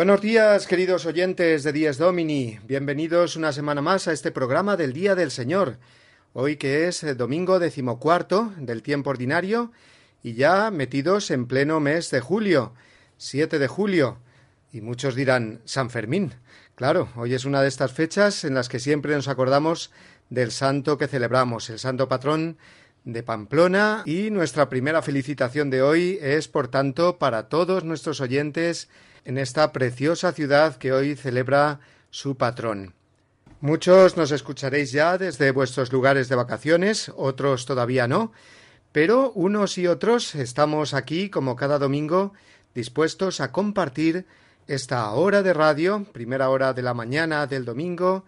[0.00, 2.58] Buenos días, queridos oyentes de Días Domini.
[2.66, 5.76] Bienvenidos una semana más a este programa del Día del Señor.
[6.32, 9.72] Hoy que es domingo decimocuarto del tiempo ordinario
[10.22, 12.72] y ya metidos en pleno mes de julio,
[13.18, 14.16] 7 de julio.
[14.72, 16.32] Y muchos dirán San Fermín.
[16.76, 19.90] Claro, hoy es una de estas fechas en las que siempre nos acordamos
[20.30, 22.56] del santo que celebramos, el santo patrón
[23.04, 28.88] de Pamplona y nuestra primera felicitación de hoy es, por tanto, para todos nuestros oyentes
[29.24, 32.94] en esta preciosa ciudad que hoy celebra su patrón.
[33.60, 38.32] Muchos nos escucharéis ya desde vuestros lugares de vacaciones, otros todavía no,
[38.92, 42.32] pero unos y otros estamos aquí como cada domingo
[42.74, 44.26] dispuestos a compartir
[44.66, 48.24] esta hora de radio, primera hora de la mañana del domingo,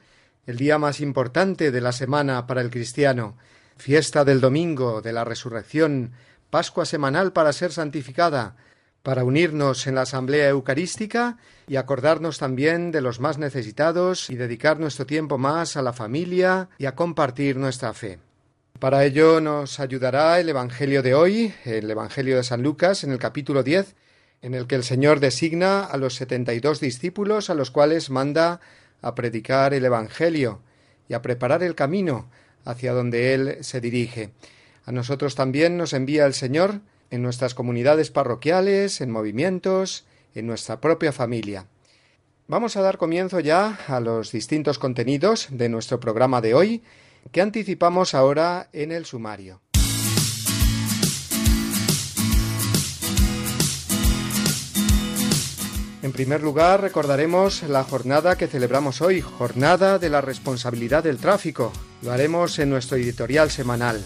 [0.46, 3.36] el día más importante de la semana para el cristiano,
[3.76, 6.12] fiesta del domingo de la resurrección,
[6.50, 8.56] Pascua semanal para ser santificada,
[9.02, 14.78] para unirnos en la Asamblea Eucarística y acordarnos también de los más necesitados y dedicar
[14.78, 18.18] nuestro tiempo más a la familia y a compartir nuestra fe.
[18.78, 23.18] Para ello nos ayudará el Evangelio de hoy, el Evangelio de San Lucas, en el
[23.18, 23.94] capítulo 10,
[24.42, 28.10] en el que el Señor designa a los setenta y dos discípulos a los cuales
[28.10, 28.60] manda
[29.00, 30.60] a predicar el Evangelio
[31.08, 32.28] y a preparar el camino
[32.64, 34.32] hacia donde Él se dirige.
[34.84, 36.80] A nosotros también nos envía el Señor
[37.12, 41.66] en nuestras comunidades parroquiales, en movimientos, en nuestra propia familia.
[42.48, 46.82] Vamos a dar comienzo ya a los distintos contenidos de nuestro programa de hoy,
[47.30, 49.60] que anticipamos ahora en el sumario.
[56.02, 61.72] En primer lugar, recordaremos la jornada que celebramos hoy, Jornada de la Responsabilidad del Tráfico.
[62.00, 64.02] Lo haremos en nuestro editorial semanal.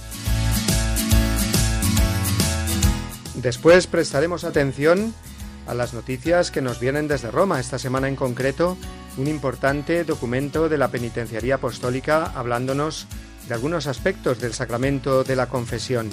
[3.37, 5.15] Después prestaremos atención
[5.67, 8.77] a las noticias que nos vienen desde Roma, esta semana en concreto,
[9.19, 13.07] un importante documento de la Penitenciaría Apostólica hablándonos
[13.47, 16.11] de algunos aspectos del sacramento de la confesión.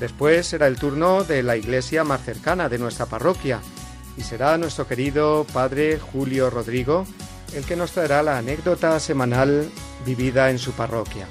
[0.00, 3.60] Después será el turno de la iglesia más cercana de nuestra parroquia
[4.16, 7.06] y será nuestro querido Padre Julio Rodrigo
[7.54, 9.70] el que nos traerá la anécdota semanal
[10.04, 11.26] vivida en su parroquia.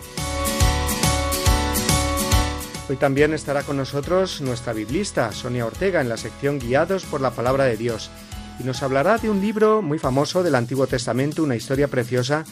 [2.87, 7.31] Hoy también estará con nosotros nuestra biblista, Sonia Ortega, en la sección Guiados por la
[7.31, 8.11] Palabra de Dios,
[8.59, 12.45] y nos hablará de un libro muy famoso del Antiguo Testamento, una historia preciosa,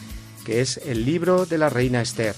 [0.44, 2.34] que es el libro de la Reina Esther.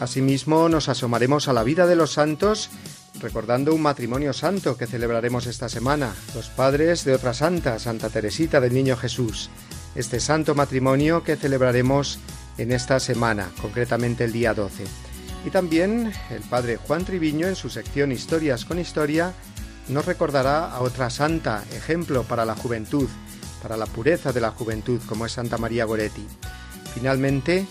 [0.00, 2.70] Asimismo, nos asomaremos a la vida de los santos,
[3.20, 8.60] recordando un matrimonio santo que celebraremos esta semana, los padres de otra santa, Santa Teresita
[8.60, 9.50] del Niño Jesús.
[9.94, 12.18] Este santo matrimonio que celebraremos
[12.58, 14.84] en esta semana, concretamente el día 12.
[15.44, 19.32] Y también el padre Juan Triviño, en su sección Historias con Historia,
[19.88, 23.08] nos recordará a otra santa, ejemplo para la juventud,
[23.62, 26.26] para la pureza de la juventud, como es Santa María Goretti.
[26.94, 27.66] Finalmente,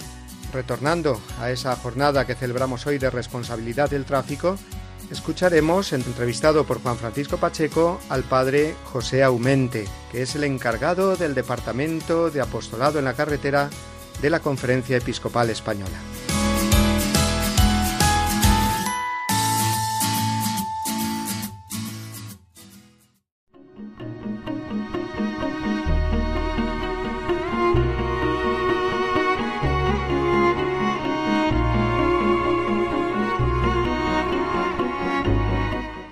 [0.54, 4.58] retornando a esa jornada que celebramos hoy de responsabilidad del tráfico,
[5.12, 11.36] escucharemos, entrevistado por Juan Francisco Pacheco, al padre José Aumente, que es el encargado del
[11.36, 13.70] Departamento de Apostolado en la Carretera
[14.26, 15.92] de la Conferencia Episcopal Española.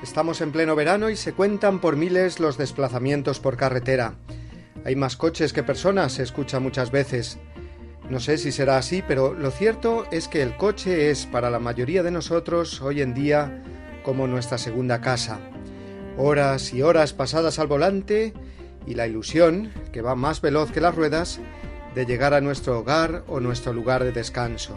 [0.03, 4.13] Estamos en pleno verano y se cuentan por miles los desplazamientos por carretera.
[4.85, 7.39] Hay más coches que personas, se escucha muchas veces.
[8.09, 11.59] No sé si será así, pero lo cierto es que el coche es para la
[11.59, 13.63] mayoría de nosotros hoy en día
[14.03, 15.39] como nuestra segunda casa.
[16.17, 18.33] Horas y horas pasadas al volante
[18.85, 21.39] y la ilusión, que va más veloz que las ruedas,
[21.95, 24.75] de llegar a nuestro hogar o nuestro lugar de descanso.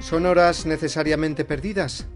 [0.00, 2.06] ¿Son horas necesariamente perdidas?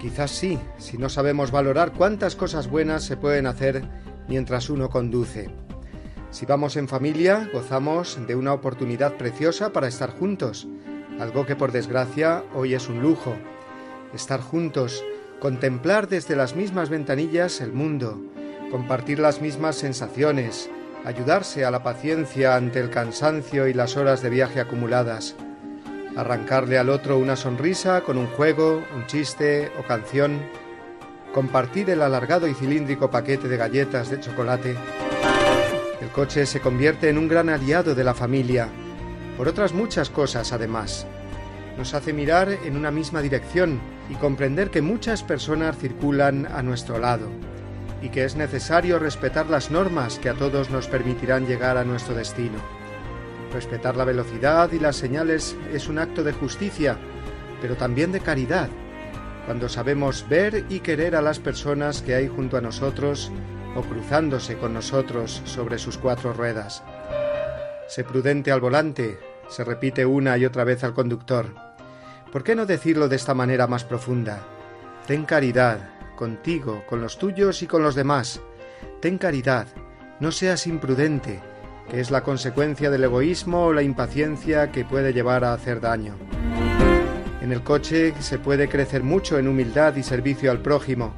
[0.00, 3.84] Quizás sí, si no sabemos valorar cuántas cosas buenas se pueden hacer
[4.28, 5.50] mientras uno conduce.
[6.34, 10.66] Si vamos en familia, gozamos de una oportunidad preciosa para estar juntos,
[11.20, 13.36] algo que por desgracia hoy es un lujo.
[14.12, 15.04] Estar juntos,
[15.38, 18.20] contemplar desde las mismas ventanillas el mundo,
[18.72, 20.68] compartir las mismas sensaciones,
[21.04, 25.36] ayudarse a la paciencia ante el cansancio y las horas de viaje acumuladas,
[26.16, 30.40] arrancarle al otro una sonrisa con un juego, un chiste o canción,
[31.32, 34.74] compartir el alargado y cilíndrico paquete de galletas de chocolate,
[36.00, 38.68] el coche se convierte en un gran aliado de la familia,
[39.36, 41.06] por otras muchas cosas además.
[41.76, 46.98] Nos hace mirar en una misma dirección y comprender que muchas personas circulan a nuestro
[46.98, 47.28] lado
[48.02, 52.14] y que es necesario respetar las normas que a todos nos permitirán llegar a nuestro
[52.14, 52.58] destino.
[53.52, 56.98] Respetar la velocidad y las señales es un acto de justicia,
[57.62, 58.68] pero también de caridad,
[59.46, 63.32] cuando sabemos ver y querer a las personas que hay junto a nosotros
[63.74, 66.82] o cruzándose con nosotros sobre sus cuatro ruedas.
[67.88, 69.18] Sé prudente al volante,
[69.48, 71.54] se repite una y otra vez al conductor.
[72.32, 74.42] ¿Por qué no decirlo de esta manera más profunda?
[75.06, 78.40] Ten caridad, contigo, con los tuyos y con los demás.
[79.00, 79.66] Ten caridad,
[80.20, 81.40] no seas imprudente,
[81.90, 86.14] que es la consecuencia del egoísmo o la impaciencia que puede llevar a hacer daño.
[87.42, 91.12] En el coche se puede crecer mucho en humildad y servicio al prójimo,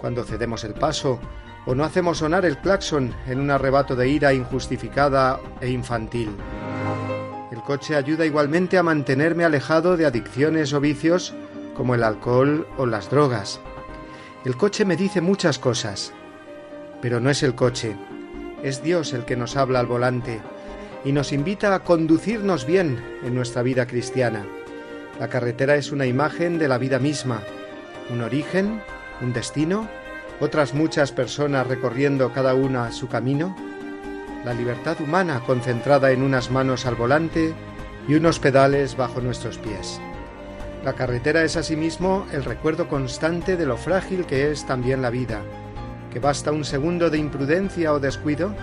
[0.00, 1.20] cuando cedemos el paso
[1.68, 6.30] o no hacemos sonar el claxon en un arrebato de ira injustificada e infantil.
[7.52, 11.34] El coche ayuda igualmente a mantenerme alejado de adicciones o vicios
[11.74, 13.60] como el alcohol o las drogas.
[14.46, 16.14] El coche me dice muchas cosas,
[17.02, 17.96] pero no es el coche,
[18.62, 20.40] es Dios el que nos habla al volante
[21.04, 24.46] y nos invita a conducirnos bien en nuestra vida cristiana.
[25.20, 27.42] La carretera es una imagen de la vida misma,
[28.08, 28.80] un origen,
[29.20, 29.86] un destino
[30.40, 33.56] otras muchas personas recorriendo cada una su camino,
[34.44, 37.54] la libertad humana concentrada en unas manos al volante
[38.06, 40.00] y unos pedales bajo nuestros pies.
[40.84, 45.42] La carretera es asimismo el recuerdo constante de lo frágil que es también la vida,
[46.12, 48.54] que basta un segundo de imprudencia o descuido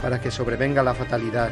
[0.00, 1.50] para que sobrevenga la fatalidad.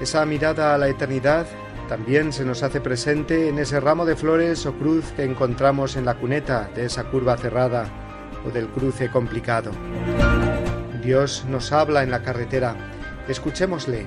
[0.00, 1.46] Esa mirada a la eternidad
[1.88, 6.06] también se nos hace presente en ese ramo de flores o cruz que encontramos en
[6.06, 8.07] la cuneta de esa curva cerrada
[8.46, 9.70] o del cruce complicado.
[11.02, 12.74] Dios nos habla en la carretera.
[13.28, 14.06] Escuchémosle.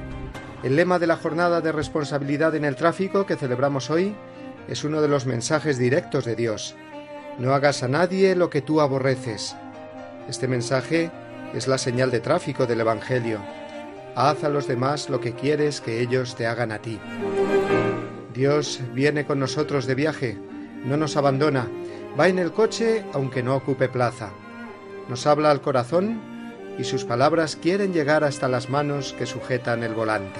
[0.64, 4.16] El lema de la jornada de responsabilidad en el tráfico que celebramos hoy
[4.68, 6.76] es uno de los mensajes directos de Dios.
[7.40, 9.56] No hagas a nadie lo que tú aborreces.
[10.30, 11.10] Este mensaje
[11.54, 13.40] es la señal de tráfico del Evangelio.
[14.16, 17.00] Haz a los demás lo que quieres que ellos te hagan a ti.
[18.34, 20.38] Dios viene con nosotros de viaje,
[20.86, 21.68] no nos abandona,
[22.20, 24.32] Va en el coche aunque no ocupe plaza.
[25.08, 26.22] Nos habla al corazón
[26.78, 30.40] y sus palabras quieren llegar hasta las manos que sujetan el volante.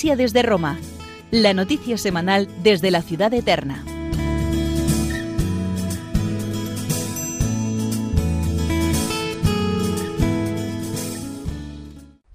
[0.00, 0.78] Desde Roma,
[1.32, 3.84] la noticia semanal desde la ciudad eterna.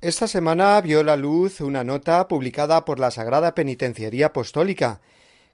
[0.02, 5.00] Esta semana vio la luz una nota publicada por la Sagrada Penitenciaría Apostólica,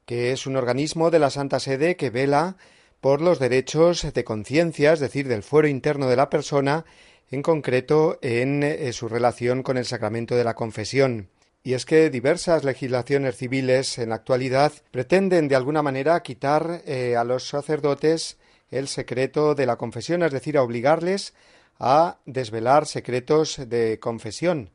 [0.08, 2.58] que es un organismo de la Santa Sede que vela
[3.02, 6.86] por los derechos de conciencia, es decir, del fuero interno de la persona,
[7.30, 11.30] en concreto en eh, su relación con el sacramento de la confesión.
[11.64, 17.16] Y es que diversas legislaciones civiles en la actualidad pretenden de alguna manera quitar eh,
[17.18, 18.38] a los sacerdotes
[18.72, 21.34] el secreto de la confesión, es decir, a obligarles
[21.80, 24.70] a desvelar secretos de confesión.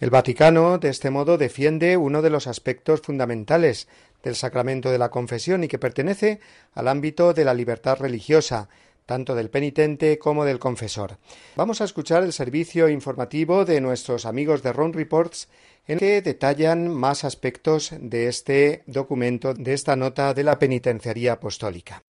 [0.00, 3.88] El Vaticano, de este modo, defiende uno de los aspectos fundamentales
[4.22, 6.40] del sacramento de la confesión y que pertenece
[6.72, 8.68] al ámbito de la libertad religiosa,
[9.08, 11.16] tanto del penitente como del confesor.
[11.56, 15.48] Vamos a escuchar el servicio informativo de nuestros amigos de Ron Reports
[15.86, 22.04] en que detallan más aspectos de este documento, de esta nota de la Penitenciaría Apostólica.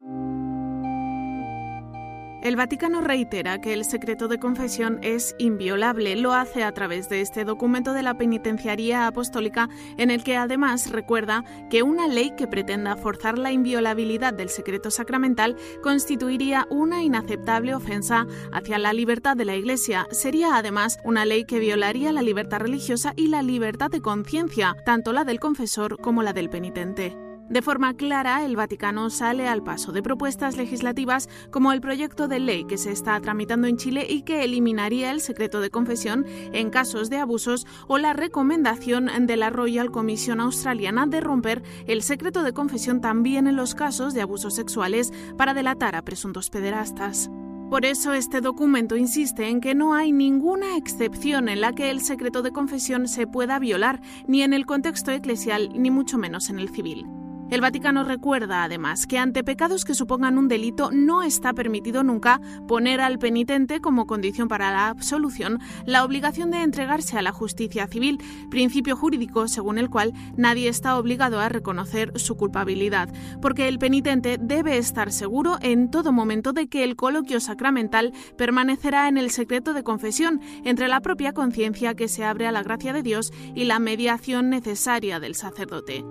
[2.45, 6.15] El Vaticano reitera que el secreto de confesión es inviolable.
[6.15, 10.91] Lo hace a través de este documento de la Penitenciaría Apostólica, en el que además
[10.91, 17.75] recuerda que una ley que pretenda forzar la inviolabilidad del secreto sacramental constituiría una inaceptable
[17.75, 20.07] ofensa hacia la libertad de la Iglesia.
[20.11, 25.15] Sería además una ley que violaría la libertad religiosa y la libertad de conciencia, tanto
[25.15, 27.17] la del confesor como la del penitente.
[27.49, 32.41] De forma clara, el Vaticano sale al paso de propuestas legislativas como el proyecto de
[32.41, 36.71] ley que se está tramitando en Chile y que eliminaría el secreto de confesión en
[36.71, 42.43] casos de abusos o la recomendación de la Royal Commission Australiana de romper el secreto
[42.43, 47.31] de confesión también en los casos de abusos sexuales para delatar a presuntos pederastas.
[47.69, 52.01] Por eso este documento insiste en que no hay ninguna excepción en la que el
[52.01, 56.59] secreto de confesión se pueda violar, ni en el contexto eclesial, ni mucho menos en
[56.59, 57.07] el civil.
[57.51, 62.41] El Vaticano recuerda además que ante pecados que supongan un delito no está permitido nunca
[62.67, 67.87] poner al penitente como condición para la absolución la obligación de entregarse a la justicia
[67.87, 68.19] civil,
[68.51, 74.39] principio jurídico según el cual nadie está obligado a reconocer su culpabilidad, porque el penitente
[74.41, 79.75] debe estar seguro en todo momento de que el coloquio sacramental permanecerá en el secreto
[79.75, 83.65] de confesión entre la propia conciencia que se abre a la gracia de Dios y
[83.65, 86.05] la mediación necesaria del sacerdote.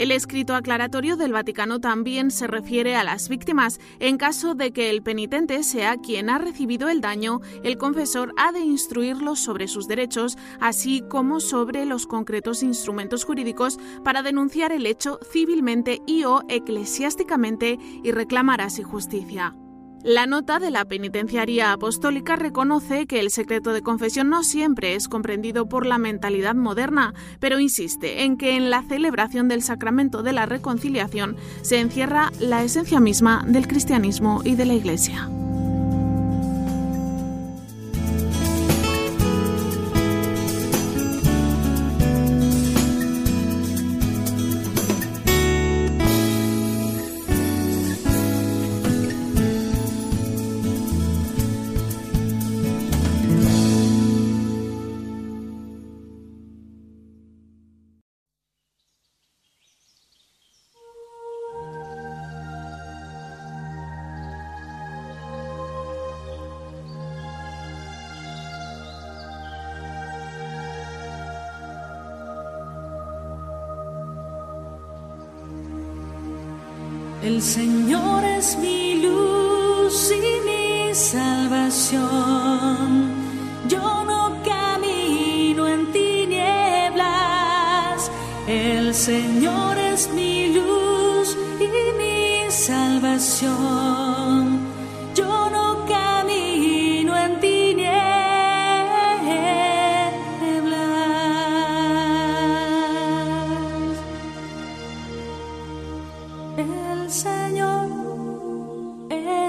[0.00, 3.80] El escrito aclaratorio del Vaticano también se refiere a las víctimas.
[3.98, 8.50] En caso de que el penitente sea quien ha recibido el daño, el confesor ha
[8.50, 14.86] de instruirlos sobre sus derechos, así como sobre los concretos instrumentos jurídicos para denunciar el
[14.86, 19.54] hecho civilmente y o eclesiásticamente y reclamar así justicia.
[20.02, 25.08] La nota de la Penitenciaría Apostólica reconoce que el secreto de confesión no siempre es
[25.08, 30.32] comprendido por la mentalidad moderna, pero insiste en que en la celebración del sacramento de
[30.32, 35.28] la reconciliación se encierra la esencia misma del cristianismo y de la Iglesia.
[77.40, 78.89] Señor es mi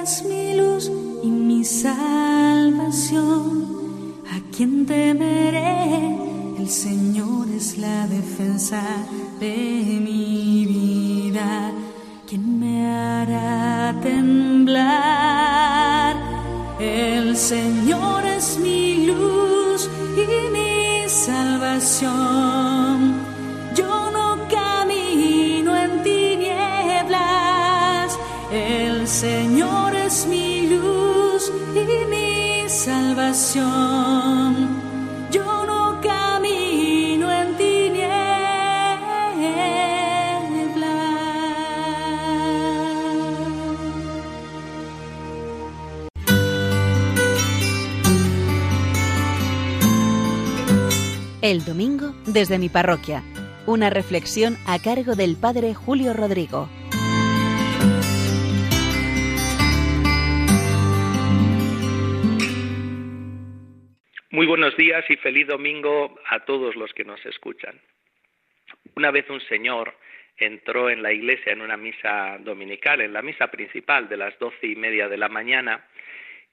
[0.04, 0.92] es mi luz
[1.24, 3.22] y mi salvación.
[4.32, 6.18] ¿A ¿quién temeré?
[6.58, 8.82] El Señor es la defensa
[9.40, 11.72] de mi vida.
[12.28, 15.42] ¿Quién me hará temblar?
[16.80, 17.81] El Señor
[51.52, 53.24] El domingo desde mi parroquia.
[53.68, 56.70] Una reflexión a cargo del Padre Julio Rodrigo.
[64.30, 67.82] Muy buenos días y feliz domingo a todos los que nos escuchan.
[68.96, 69.94] Una vez un señor
[70.38, 74.68] entró en la iglesia en una misa dominical, en la misa principal de las doce
[74.68, 75.86] y media de la mañana,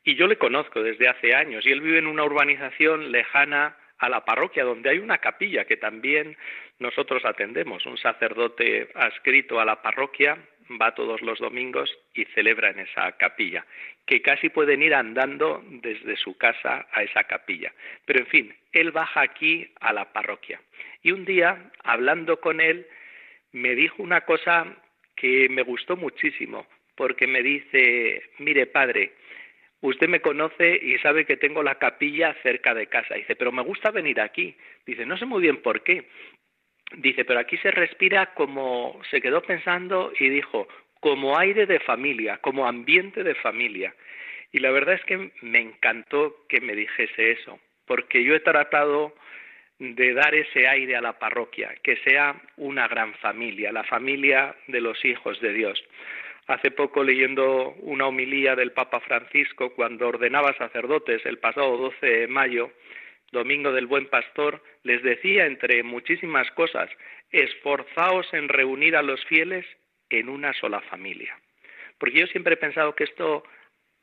[0.03, 4.09] y yo le conozco desde hace años, y él vive en una urbanización lejana a
[4.09, 6.37] la parroquia donde hay una capilla que también
[6.79, 7.85] nosotros atendemos.
[7.87, 10.39] Un sacerdote adscrito a la parroquia
[10.81, 13.65] va todos los domingos y celebra en esa capilla,
[14.07, 17.73] que casi pueden ir andando desde su casa a esa capilla.
[18.05, 20.61] Pero en fin, él baja aquí a la parroquia.
[21.03, 22.87] Y un día, hablando con él,
[23.53, 24.67] me dijo una cosa
[25.17, 29.15] que me gustó muchísimo, porque me dice, mire padre,
[29.81, 33.15] Usted me conoce y sabe que tengo la capilla cerca de casa.
[33.15, 34.57] Dice, pero me gusta venir aquí.
[34.85, 36.09] Dice, no sé muy bien por qué.
[36.97, 40.67] Dice, pero aquí se respira como, se quedó pensando y dijo,
[41.01, 43.95] como aire de familia, como ambiente de familia.
[44.53, 49.15] Y la verdad es que me encantó que me dijese eso, porque yo he tratado
[49.79, 54.81] de dar ese aire a la parroquia, que sea una gran familia, la familia de
[54.81, 55.83] los hijos de Dios.
[56.49, 62.27] Hace poco leyendo una homilía del Papa Francisco cuando ordenaba sacerdotes el pasado 12 de
[62.27, 62.73] mayo,
[63.31, 66.89] Domingo del Buen Pastor, les decía entre muchísimas cosas,
[67.31, 69.67] esforzaos en reunir a los fieles
[70.09, 71.39] en una sola familia.
[71.99, 73.45] Porque yo siempre he pensado que esto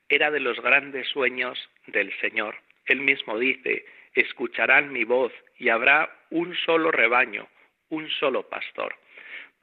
[0.07, 2.57] era de los grandes sueños del Señor.
[2.85, 7.47] Él mismo dice, escucharán mi voz y habrá un solo rebaño,
[7.89, 8.93] un solo pastor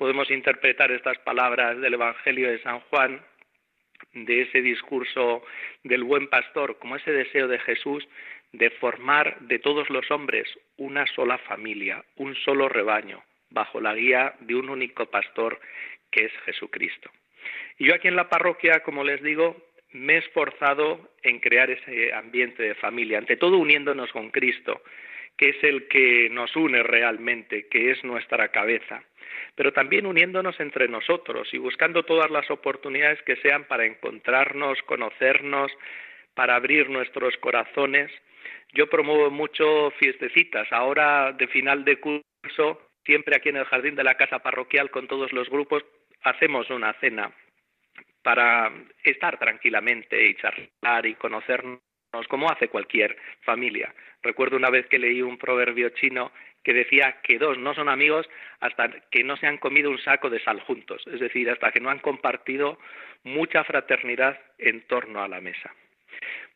[0.03, 3.25] podemos interpretar estas palabras del Evangelio de San Juan,
[4.13, 5.45] de ese discurso
[5.85, 8.09] del buen pastor, como ese deseo de Jesús
[8.51, 14.35] de formar de todos los hombres una sola familia, un solo rebaño, bajo la guía
[14.41, 15.61] de un único pastor
[16.11, 17.09] que es Jesucristo.
[17.79, 19.57] Y yo aquí en la parroquia, como les digo,
[19.93, 24.83] me he esforzado en crear ese ambiente de familia, ante todo uniéndonos con Cristo,
[25.37, 29.05] que es el que nos une realmente, que es nuestra cabeza
[29.55, 35.73] pero también uniéndonos entre nosotros y buscando todas las oportunidades que sean para encontrarnos, conocernos,
[36.35, 38.11] para abrir nuestros corazones.
[38.73, 40.67] Yo promuevo mucho fiestecitas.
[40.73, 45.09] Ahora, de final de curso, siempre aquí en el jardín de la casa parroquial con
[45.09, 45.85] todos los grupos,
[46.23, 47.33] hacemos una cena
[48.23, 48.73] para
[49.05, 51.81] estar tranquilamente y charlar y conocernos
[52.29, 53.95] como hace cualquier familia.
[54.23, 56.31] Recuerdo una vez que leí un proverbio chino
[56.63, 58.29] que decía que dos no son amigos
[58.61, 61.81] hasta que no se han comido un saco de sal juntos, es decir, hasta que
[61.81, 62.79] no han compartido
[63.25, 65.75] mucha fraternidad en torno a la mesa.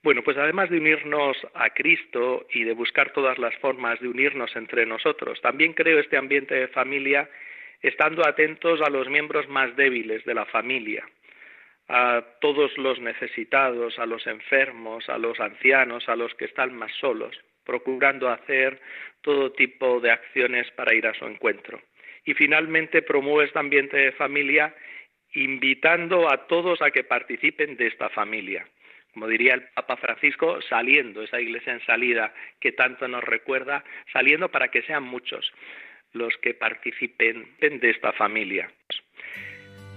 [0.03, 4.55] Bueno, pues además de unirnos a Cristo y de buscar todas las formas de unirnos
[4.55, 7.29] entre nosotros, también creo este ambiente de familia
[7.83, 11.05] estando atentos a los miembros más débiles de la familia,
[11.89, 16.93] a todos los necesitados, a los enfermos, a los ancianos, a los que están más
[17.01, 18.81] solos procurando hacer
[19.21, 21.83] todo tipo de acciones para ir a su encuentro.
[22.25, 24.75] Y finalmente promueve este ambiente de familia
[25.35, 28.67] invitando a todos a que participen de esta familia.
[29.13, 34.51] Como diría el Papa Francisco, saliendo, esa iglesia en salida que tanto nos recuerda, saliendo
[34.51, 35.53] para que sean muchos
[36.13, 38.71] los que participen de esta familia.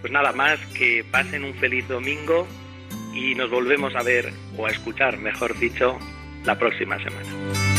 [0.01, 2.47] Pues nada más, que pasen un feliz domingo
[3.13, 4.25] y nos volvemos a ver
[4.57, 5.97] o a escuchar, mejor dicho,
[6.45, 7.69] la próxima semana.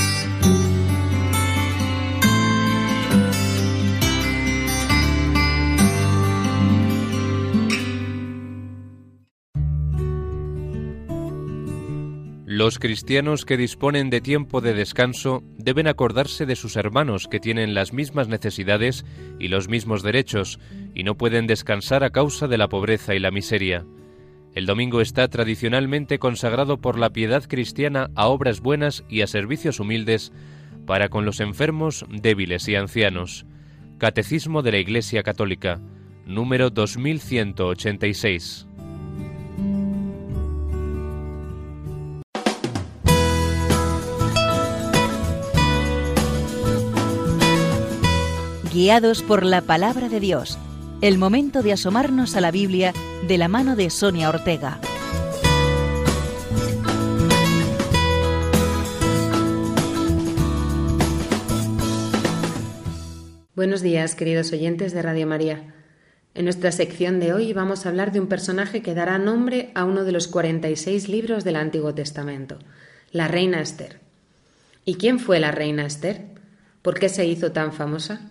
[12.52, 17.72] Los cristianos que disponen de tiempo de descanso deben acordarse de sus hermanos que tienen
[17.72, 19.06] las mismas necesidades
[19.38, 20.58] y los mismos derechos
[20.92, 23.86] y no pueden descansar a causa de la pobreza y la miseria.
[24.54, 29.78] El domingo está tradicionalmente consagrado por la piedad cristiana a obras buenas y a servicios
[29.78, 30.32] humildes
[30.86, 33.46] para con los enfermos, débiles y ancianos.
[33.98, 35.80] Catecismo de la Iglesia Católica,
[36.26, 38.66] número 2186.
[48.72, 50.58] Guiados por la palabra de Dios
[51.02, 52.92] el momento de asomarnos a la Biblia
[53.26, 54.78] de la mano de Sonia Ortega.
[63.54, 65.74] Buenos días, queridos oyentes de Radio María.
[66.34, 69.84] En nuestra sección de hoy vamos a hablar de un personaje que dará nombre a
[69.84, 72.58] uno de los 46 libros del Antiguo Testamento,
[73.10, 74.00] la reina Esther.
[74.84, 76.26] ¿Y quién fue la reina Esther?
[76.82, 78.30] ¿Por qué se hizo tan famosa?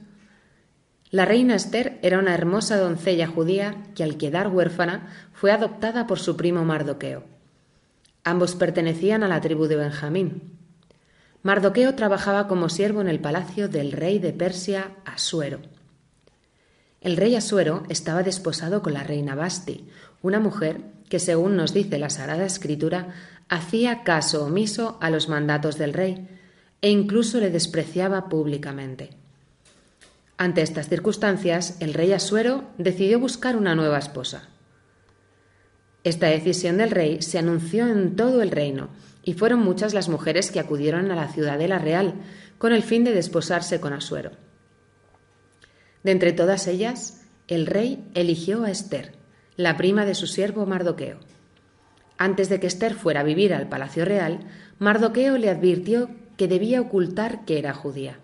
[1.12, 6.20] La reina Esther era una hermosa doncella judía que al quedar huérfana fue adoptada por
[6.20, 7.24] su primo Mardoqueo.
[8.24, 10.60] Ambos pertenecían a la tribu de Benjamín.
[11.42, 15.62] Mardoqueo trabajaba como siervo en el palacio del rey de Persia, Asuero.
[17.02, 19.88] El rey Asuero estaba desposado con la reina Basti,
[20.22, 23.16] una mujer que, según nos dice la Sagrada Escritura,
[23.48, 26.28] hacía caso omiso a los mandatos del rey
[26.82, 29.19] e incluso le despreciaba públicamente.
[30.40, 34.48] Ante estas circunstancias, el rey Asuero decidió buscar una nueva esposa.
[36.06, 38.88] Esta decisión del rey se anunció en todo el reino,
[39.22, 42.14] y fueron muchas las mujeres que acudieron a la ciudadela real
[42.58, 44.32] con el fin de desposarse con Asuero.
[46.04, 49.16] De entre todas ellas, el rey eligió a Esther,
[49.58, 51.20] la prima de su siervo Mardoqueo.
[52.18, 54.40] Antes de que Esther fuera a vivir al palacio real,
[54.78, 58.20] Mardoqueo le advirtió que debía ocultar que era judía.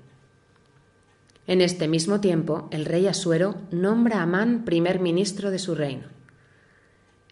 [1.48, 6.08] En este mismo tiempo, el rey Asuero nombra a Amán primer ministro de su reino.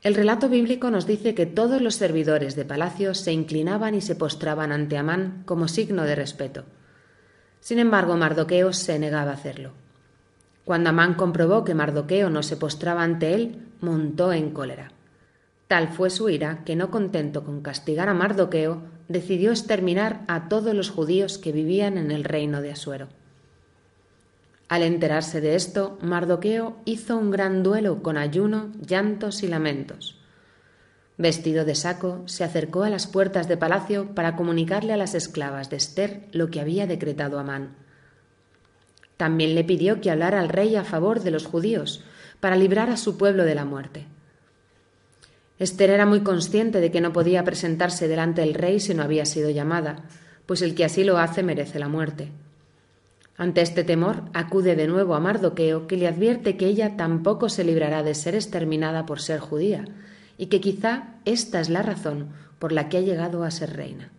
[0.03, 4.15] El relato bíblico nos dice que todos los servidores de palacio se inclinaban y se
[4.15, 6.65] postraban ante Amán como signo de respeto.
[7.59, 9.71] Sin embargo, Mardoqueo se negaba a hacerlo.
[10.63, 14.91] Cuando Amán comprobó que Mardoqueo no se postraba ante él, montó en cólera.
[15.67, 20.75] Tal fue su ira que, no contento con castigar a Mardoqueo, decidió exterminar a todos
[20.75, 23.07] los judíos que vivían en el reino de Asuero.
[24.73, 30.19] Al enterarse de esto, Mardoqueo hizo un gran duelo con ayuno, llantos y lamentos.
[31.15, 35.69] Vestido de saco, se acercó a las puertas de palacio para comunicarle a las esclavas
[35.69, 37.75] de Esther lo que había decretado Amán.
[39.15, 42.03] También le pidió que hablara al rey a favor de los judíos,
[42.39, 44.07] para librar a su pueblo de la muerte.
[45.59, 49.27] Esther era muy consciente de que no podía presentarse delante del rey si no había
[49.27, 49.97] sido llamada,
[50.47, 52.31] pues el que así lo hace merece la muerte.
[53.37, 57.63] Ante este temor, acude de nuevo a Mardoqueo, que le advierte que ella tampoco se
[57.63, 59.85] librará de ser exterminada por ser judía,
[60.37, 64.11] y que quizá esta es la razón por la que ha llegado a ser reina.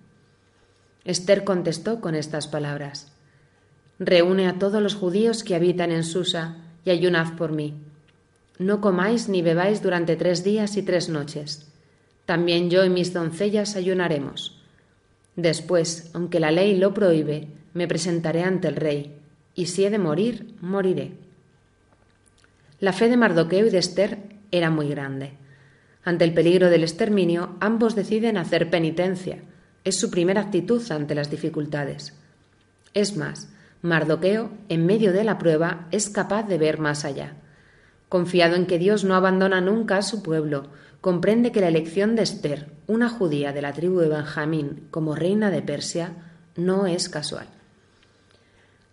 [1.05, 3.13] Esther contestó con estas palabras
[3.99, 7.75] Reúne a todos los judíos que habitan en Susa y ayunad por mí.
[8.59, 11.73] No comáis ni bebáis durante tres días y tres noches.
[12.27, 14.54] También yo y mis doncellas ayunaremos.
[15.37, 19.17] Después, aunque la ley lo prohíbe, me presentaré ante el rey,
[19.55, 21.13] y si he de morir, moriré.
[22.81, 24.19] La fe de Mardoqueo y de Esther
[24.51, 25.33] era muy grande.
[26.05, 29.39] Ante el peligro del exterminio, ambos deciden hacer penitencia.
[29.85, 32.15] Es su primera actitud ante las dificultades.
[32.93, 33.49] Es más,
[33.83, 37.35] Mardoqueo, en medio de la prueba, es capaz de ver más allá.
[38.09, 40.69] Confiado en que Dios no abandona nunca a su pueblo,
[41.05, 45.51] comprende que la elección de Esther, una judía de la tribu de Benjamín, como reina
[45.51, 46.15] de Persia,
[46.57, 47.47] no es casual.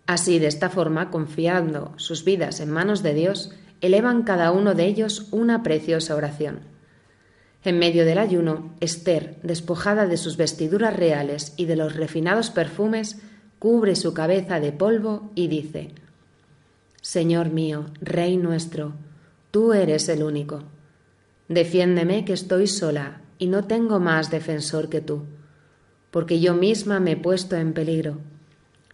[0.07, 4.87] Así, de esta forma, confiando sus vidas en manos de Dios, elevan cada uno de
[4.87, 6.59] ellos una preciosa oración.
[7.63, 13.21] En medio del ayuno, Esther, despojada de sus vestiduras reales y de los refinados perfumes,
[13.57, 15.91] cubre su cabeza de polvo y dice,
[17.01, 18.95] Señor mío, Rey nuestro,
[19.49, 20.63] tú eres el único.
[21.51, 25.25] Defiéndeme que estoy sola y no tengo más defensor que tú,
[26.09, 28.17] porque yo misma me he puesto en peligro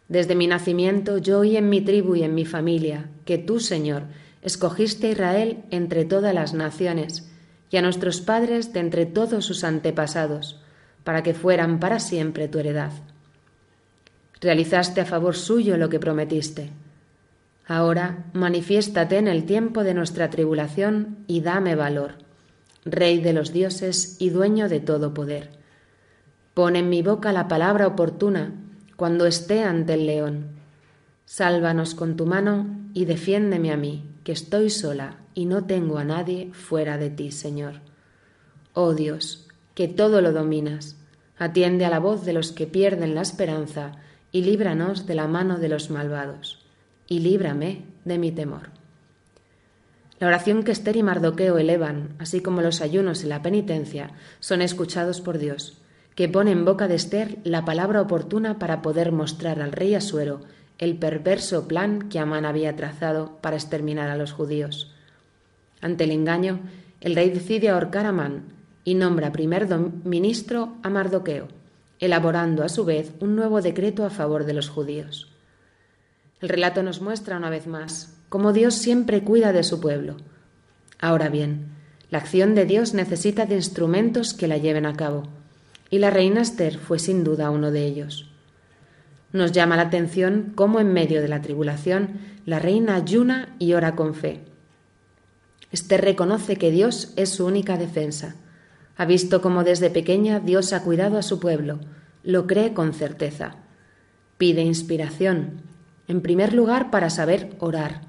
[0.07, 4.03] desde mi nacimiento yo oí en mi tribu y en mi familia que tú, Señor,
[4.41, 7.29] escogiste a Israel entre todas las naciones
[7.69, 10.61] y a nuestros padres de entre todos sus antepasados,
[11.03, 12.91] para que fueran para siempre tu heredad.
[14.39, 16.69] Realizaste a favor suyo lo que prometiste.
[17.65, 22.13] Ahora manifiéstate en el tiempo de nuestra tribulación y dame valor,
[22.91, 25.49] Rey de los dioses y dueño de todo poder.
[26.53, 28.53] Pon en mi boca la palabra oportuna
[28.95, 30.47] cuando esté ante el león.
[31.25, 36.03] Sálvanos con tu mano y defiéndeme a mí, que estoy sola y no tengo a
[36.03, 37.81] nadie fuera de ti, Señor.
[38.73, 40.95] Oh Dios, que todo lo dominas,
[41.37, 43.91] atiende a la voz de los que pierden la esperanza
[44.31, 46.65] y líbranos de la mano de los malvados,
[47.07, 48.76] y líbrame de mi temor.
[50.19, 54.63] La oración que Esther y Mardoqueo elevan, así como los ayunos y la penitencia, son
[54.63, 55.77] escuchados por Dios,
[56.15, 60.41] que pone en boca de Esther la palabra oportuna para poder mostrar al rey Asuero
[60.79, 64.91] el perverso plan que Amán había trazado para exterminar a los judíos.
[65.81, 66.61] Ante el engaño,
[67.01, 68.45] el rey decide ahorcar a Amán
[68.83, 71.47] y nombra primer ministro a Mardoqueo,
[71.99, 75.31] elaborando a su vez un nuevo decreto a favor de los judíos.
[76.41, 80.17] El relato nos muestra una vez más cómo Dios siempre cuida de su pueblo.
[80.99, 81.67] Ahora bien,
[82.09, 85.23] la acción de Dios necesita de instrumentos que la lleven a cabo,
[85.89, 88.29] y la reina Esther fue sin duda uno de ellos.
[89.33, 93.95] Nos llama la atención cómo en medio de la tribulación la reina ayuna y ora
[93.95, 94.41] con fe.
[95.71, 98.35] Esther reconoce que Dios es su única defensa.
[98.95, 101.79] Ha visto cómo desde pequeña Dios ha cuidado a su pueblo.
[102.23, 103.57] Lo cree con certeza.
[104.37, 105.61] Pide inspiración,
[106.07, 108.06] en primer lugar para saber orar,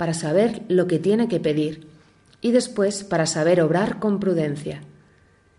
[0.00, 1.86] para saber lo que tiene que pedir
[2.40, 4.80] y después para saber obrar con prudencia.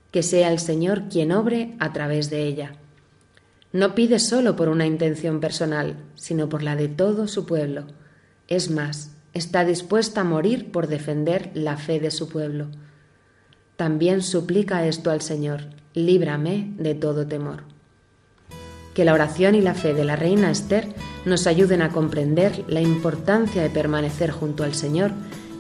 [0.10, 2.72] Que sea el Señor quien obre a través de ella.
[3.72, 7.86] No pide solo por una intención personal, sino por la de todo su pueblo.
[8.48, 12.70] Es más, está dispuesta a morir por defender la fe de su pueblo.
[13.76, 17.71] También suplica esto al Señor, líbrame de todo temor.
[18.94, 20.88] Que la oración y la fe de la reina Esther
[21.26, 25.12] nos ayuden a comprender la importancia de permanecer junto al Señor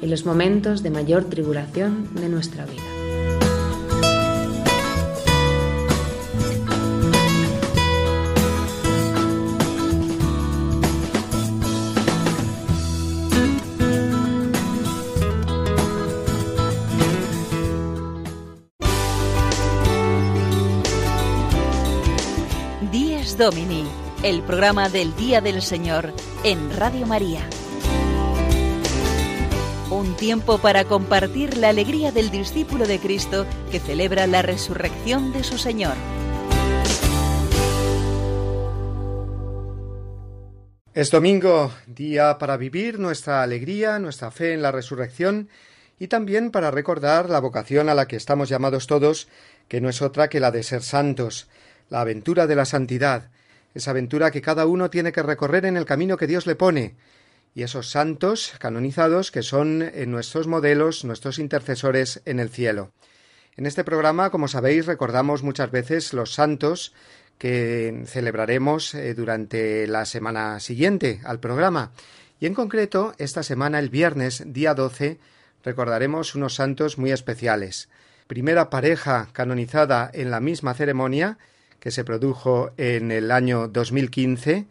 [0.01, 3.00] en los momentos de mayor tribulación de nuestra vida.
[23.37, 23.83] Domini,
[24.23, 26.13] el programa del Día del Señor
[26.43, 27.41] en Radio María.
[29.89, 35.43] Un tiempo para compartir la alegría del discípulo de Cristo que celebra la resurrección de
[35.43, 35.93] su Señor.
[40.93, 45.49] Es domingo, día para vivir nuestra alegría, nuestra fe en la resurrección
[45.99, 49.27] y también para recordar la vocación a la que estamos llamados todos,
[49.67, 51.47] que no es otra que la de ser santos,
[51.91, 53.29] la aventura de la santidad,
[53.75, 56.95] esa aventura que cada uno tiene que recorrer en el camino que Dios le pone,
[57.53, 62.91] y esos santos canonizados que son eh, nuestros modelos, nuestros intercesores en el cielo.
[63.57, 66.93] En este programa, como sabéis, recordamos muchas veces los santos
[67.37, 71.91] que celebraremos eh, durante la semana siguiente al programa.
[72.39, 75.19] Y en concreto, esta semana, el viernes, día 12,
[75.63, 77.89] recordaremos unos santos muy especiales.
[78.27, 81.37] Primera pareja canonizada en la misma ceremonia,
[81.81, 84.67] que se produjo en el año 2015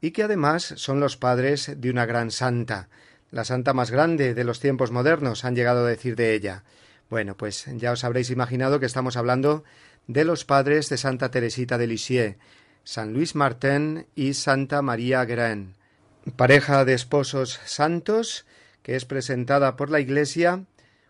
[0.00, 2.88] y que además son los padres de una gran santa,
[3.30, 6.64] la santa más grande de los tiempos modernos, han llegado a decir de ella.
[7.10, 9.64] Bueno, pues ya os habréis imaginado que estamos hablando
[10.06, 12.38] de los padres de Santa Teresita de Lisieux,
[12.84, 15.74] San Luis Martín y Santa María Guerin,
[16.36, 18.46] pareja de esposos santos
[18.82, 20.64] que es presentada por la Iglesia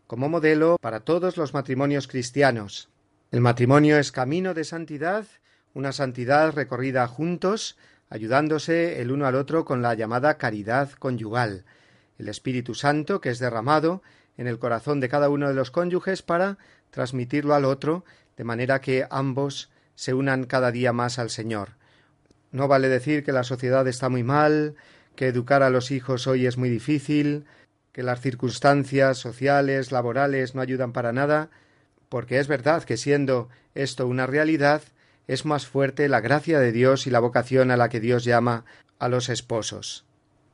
[0.08, 2.88] como modelo para todos los matrimonios cristianos.
[3.36, 5.26] El matrimonio es camino de santidad,
[5.74, 7.76] una santidad recorrida juntos,
[8.08, 11.66] ayudándose el uno al otro con la llamada caridad conyugal,
[12.16, 14.02] el Espíritu Santo que es derramado
[14.38, 16.56] en el corazón de cada uno de los cónyuges para
[16.88, 18.06] transmitirlo al otro,
[18.38, 21.72] de manera que ambos se unan cada día más al Señor.
[22.52, 24.76] No vale decir que la sociedad está muy mal,
[25.14, 27.44] que educar a los hijos hoy es muy difícil,
[27.92, 31.50] que las circunstancias sociales, laborales no ayudan para nada,
[32.16, 34.80] porque es verdad que siendo esto una realidad,
[35.28, 38.64] es más fuerte la gracia de Dios y la vocación a la que Dios llama
[38.98, 40.06] a los esposos.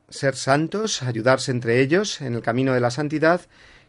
[0.09, 3.39] Ser santos, ayudarse entre ellos en el camino de la santidad,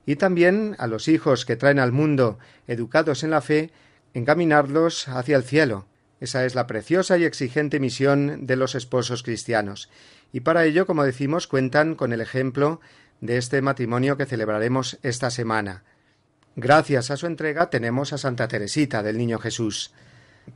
[0.07, 3.73] y también a los hijos que traen al mundo educados en la fe,
[4.13, 5.89] encaminarlos hacia el cielo.
[6.21, 9.91] Esa es la preciosa y exigente misión de los esposos cristianos.
[10.33, 12.81] Y para ello, como decimos, cuentan con el ejemplo
[13.21, 15.83] de este matrimonio que celebraremos esta semana.
[16.57, 19.93] Gracias a su entrega tenemos a Santa Teresita del Niño Jesús.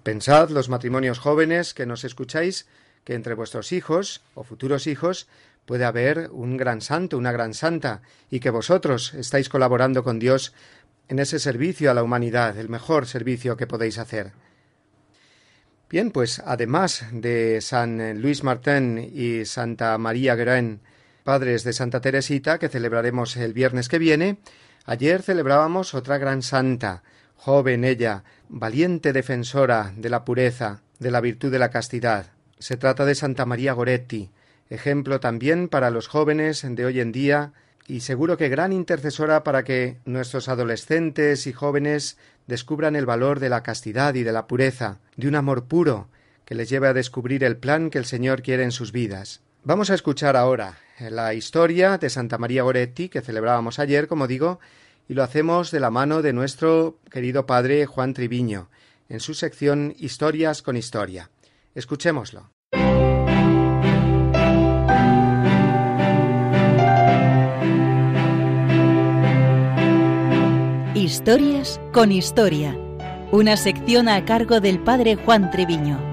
[0.04, 2.68] Pensad, los matrimonios jóvenes que nos escucháis,
[3.02, 5.26] que entre vuestros hijos o futuros hijos
[5.66, 10.54] puede haber un gran santo, una gran santa, y que vosotros estáis colaborando con Dios
[11.08, 14.30] en ese servicio a la humanidad, el mejor servicio que podéis hacer.
[15.90, 20.80] Bien, pues además de San Luis Martín y Santa María Guerin,
[21.24, 24.38] padres de Santa Teresita, que celebraremos el viernes que viene,
[24.90, 27.02] Ayer celebrábamos otra gran santa,
[27.36, 32.32] joven ella, valiente defensora de la pureza, de la virtud de la castidad.
[32.58, 34.30] Se trata de Santa María Goretti,
[34.70, 37.52] ejemplo también para los jóvenes de hoy en día
[37.86, 43.50] y seguro que gran intercesora para que nuestros adolescentes y jóvenes descubran el valor de
[43.50, 46.08] la castidad y de la pureza, de un amor puro
[46.46, 49.42] que les lleve a descubrir el plan que el Señor quiere en sus vidas.
[49.64, 54.58] Vamos a escuchar ahora la historia de Santa María Goretti que celebrábamos ayer, como digo,
[55.08, 58.68] y lo hacemos de la mano de nuestro querido padre Juan Triviño,
[59.08, 61.30] en su sección Historias con Historia.
[61.74, 62.50] Escuchémoslo.
[70.94, 72.76] Historias con Historia,
[73.32, 76.07] una sección a cargo del padre Juan Treviño.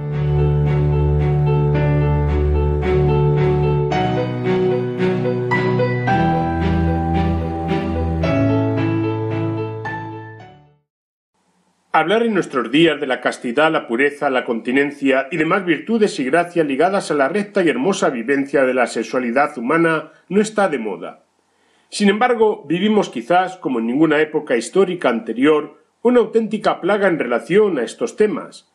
[11.97, 16.25] Hablar en nuestros días de la castidad, la pureza, la continencia y demás virtudes y
[16.25, 20.77] gracias ligadas a la recta y hermosa vivencia de la sexualidad humana no está de
[20.77, 21.23] moda.
[21.87, 27.79] Sin embargo, vivimos quizás, como en ninguna época histórica anterior, una auténtica plaga en relación
[27.79, 28.69] a estos temas.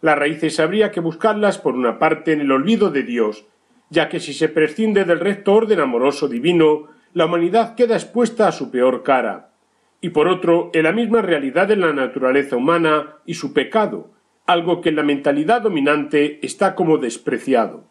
[0.00, 3.44] Las raíces habría que buscarlas por una parte en el olvido de Dios,
[3.90, 8.52] ya que si se prescinde del recto orden amoroso divino, la humanidad queda expuesta a
[8.52, 9.51] su peor cara
[10.02, 14.10] y por otro en la misma realidad de la naturaleza humana y su pecado,
[14.46, 17.84] algo que en la mentalidad dominante está como despreciado.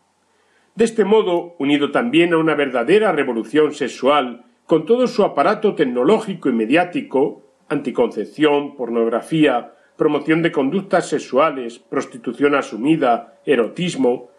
[0.76, 6.50] De este modo, unido también a una verdadera revolución sexual, con todo su aparato tecnológico
[6.50, 14.32] y mediático, anticoncepción, pornografía, promoción de conductas sexuales, prostitución asumida, erotismo,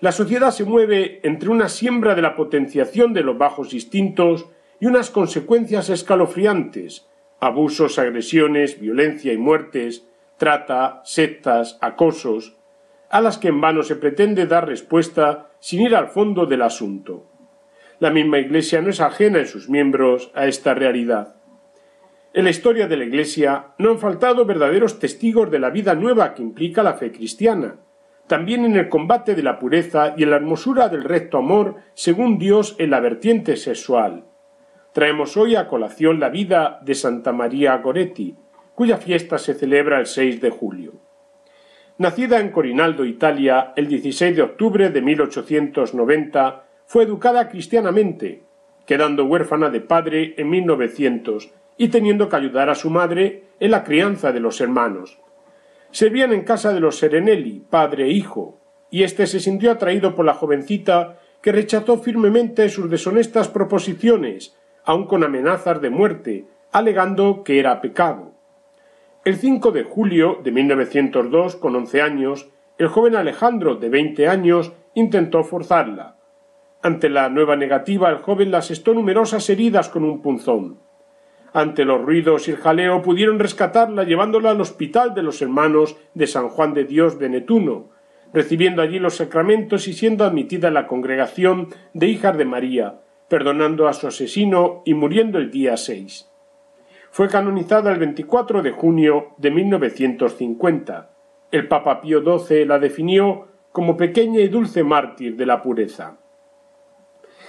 [0.00, 4.46] la sociedad se mueve entre una siembra de la potenciación de los bajos instintos
[4.80, 7.06] y unas consecuencias escalofriantes,
[7.40, 12.56] abusos, agresiones, violencia y muertes, trata, sectas, acosos,
[13.10, 17.26] a las que en vano se pretende dar respuesta sin ir al fondo del asunto.
[17.98, 21.36] La misma Iglesia no es ajena en sus miembros a esta realidad.
[22.32, 26.32] En la historia de la Iglesia no han faltado verdaderos testigos de la vida nueva
[26.32, 27.80] que implica la fe cristiana,
[28.28, 32.38] también en el combate de la pureza y en la hermosura del recto amor según
[32.38, 34.29] Dios en la vertiente sexual.
[34.92, 38.34] Traemos hoy a colación la vida de Santa María Goretti,
[38.74, 40.94] cuya fiesta se celebra el 6 de julio.
[41.98, 48.42] Nacida en Corinaldo, Italia, el 16 de octubre de 1890, fue educada cristianamente,
[48.84, 53.84] quedando huérfana de padre en 1900 y teniendo que ayudar a su madre en la
[53.84, 55.20] crianza de los hermanos.
[55.92, 58.58] Servían en casa de los Serenelli, padre e hijo,
[58.90, 64.56] y éste se sintió atraído por la jovencita que rechazó firmemente sus deshonestas proposiciones
[64.90, 68.32] aun con amenazas de muerte, alegando que era pecado.
[69.24, 74.72] El 5 de julio de 1902, con once años, el joven Alejandro, de veinte años,
[74.94, 76.16] intentó forzarla.
[76.82, 80.80] Ante la nueva negativa, el joven le asestó numerosas heridas con un punzón.
[81.52, 86.26] Ante los ruidos y el jaleo pudieron rescatarla llevándola al hospital de los hermanos de
[86.26, 87.90] San Juan de Dios de Netuno,
[88.34, 93.00] recibiendo allí los sacramentos y siendo admitida en la congregación de hijas de María,
[93.30, 96.28] perdonando a su asesino y muriendo el día 6.
[97.12, 101.10] Fue canonizada el 24 de junio de 1950.
[101.52, 106.18] El Papa Pío XII la definió como pequeña y dulce mártir de la pureza.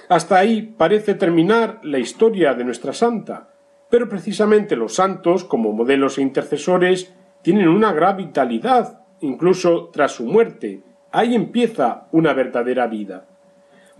[0.07, 3.49] Hasta ahí parece terminar la historia de nuestra santa,
[3.89, 10.27] pero precisamente los santos, como modelos e intercesores, tienen una gran vitalidad, incluso tras su
[10.27, 10.83] muerte.
[11.11, 13.30] Ahí empieza una verdadera vida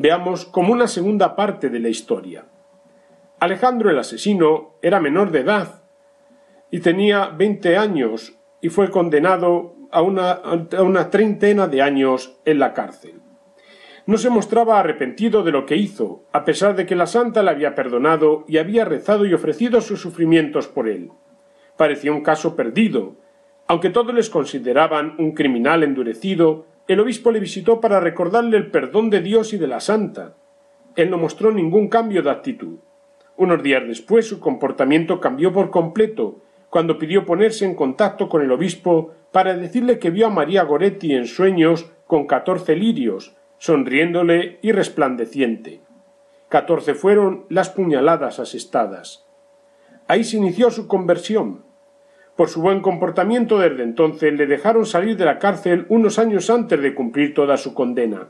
[0.02, 2.46] veamos como una segunda parte de la historia.
[3.40, 5.84] Alejandro el asesino era menor de edad
[6.70, 12.60] y tenía veinte años y fue condenado a una, a una treintena de años en
[12.60, 13.22] la cárcel.
[14.06, 17.52] No se mostraba arrepentido de lo que hizo, a pesar de que la santa le
[17.52, 21.12] había perdonado y había rezado y ofrecido sus sufrimientos por él.
[21.78, 23.16] Parecía un caso perdido,
[23.68, 29.10] aunque todos les consideraban un criminal endurecido el obispo le visitó para recordarle el perdón
[29.10, 30.36] de Dios y de la santa.
[30.96, 32.80] Él no mostró ningún cambio de actitud.
[33.38, 38.52] Unos días después su comportamiento cambió por completo, cuando pidió ponerse en contacto con el
[38.52, 44.72] obispo para decirle que vio a María Goretti en sueños con catorce lirios, sonriéndole y
[44.72, 45.82] resplandeciente.
[46.50, 49.26] Catorce fueron las puñaladas asestadas.
[50.08, 51.64] Ahí se inició su conversión.
[52.36, 56.82] Por su buen comportamiento desde entonces le dejaron salir de la cárcel unos años antes
[56.82, 58.30] de cumplir toda su condena.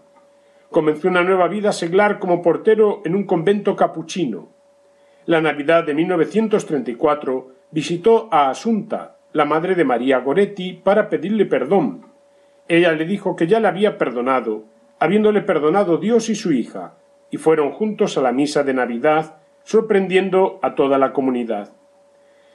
[0.69, 4.49] Comenzó una nueva vida seglar como portero en un convento capuchino.
[5.25, 12.05] La Navidad de 1934 visitó a Asunta, la madre de María Goretti, para pedirle perdón.
[12.67, 14.63] Ella le dijo que ya le había perdonado,
[14.99, 16.95] habiéndole perdonado Dios y su hija,
[17.29, 21.71] y fueron juntos a la misa de Navidad, sorprendiendo a toda la comunidad.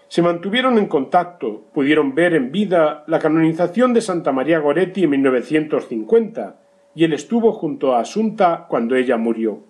[0.09, 5.11] Se mantuvieron en contacto, pudieron ver en vida la canonización de Santa María Goretti en
[5.11, 6.61] 1950,
[6.95, 9.65] y él estuvo junto a Asunta cuando ella murió.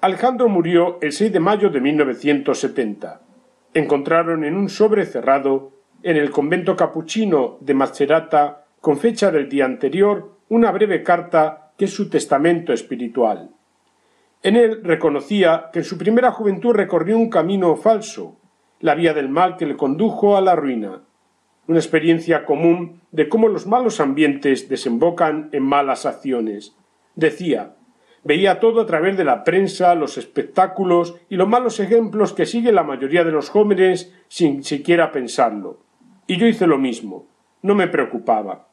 [0.00, 3.20] Alejandro murió el 6 de mayo de 1970.
[3.74, 5.72] Encontraron en un sobre cerrado,
[6.02, 11.86] en el convento capuchino de Macerata, con fecha del día anterior, una breve carta que
[11.86, 13.50] es su testamento espiritual.
[14.42, 18.36] En él reconocía que en su primera juventud recorrió un camino falso,
[18.80, 21.02] la vía del mal que le condujo a la ruina,
[21.66, 26.76] una experiencia común de cómo los malos ambientes desembocan en malas acciones.
[27.14, 27.76] Decía,
[28.22, 32.72] veía todo a través de la prensa, los espectáculos y los malos ejemplos que sigue
[32.72, 35.80] la mayoría de los jóvenes sin siquiera pensarlo.
[36.26, 37.26] Y yo hice lo mismo.
[37.62, 38.68] No me preocupaba.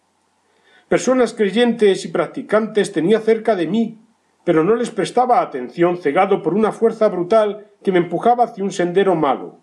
[0.88, 4.00] Personas creyentes y practicantes tenía cerca de mí,
[4.44, 8.72] pero no les prestaba atención cegado por una fuerza brutal que me empujaba hacia un
[8.72, 9.63] sendero malo.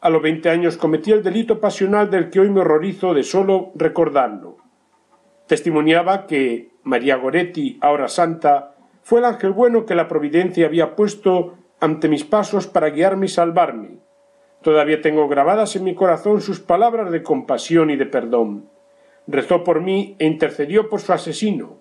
[0.00, 3.72] A los veinte años cometí el delito pasional del que hoy me horrorizo de solo
[3.74, 4.58] recordarlo.
[5.46, 11.54] Testimoniaba que María Goretti, ahora santa, fue el ángel bueno que la providencia había puesto
[11.80, 13.98] ante mis pasos para guiarme y salvarme.
[14.62, 18.68] Todavía tengo grabadas en mi corazón sus palabras de compasión y de perdón.
[19.26, 21.78] Rezó por mí e intercedió por su asesino.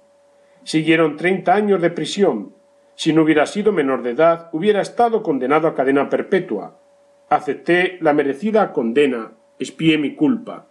[0.64, 2.54] Siguieron treinta años de prisión.
[2.96, 6.80] Si no hubiera sido menor de edad, hubiera estado condenado a cadena perpetua
[7.30, 10.68] Acepté la merecida condena, espié mi culpa.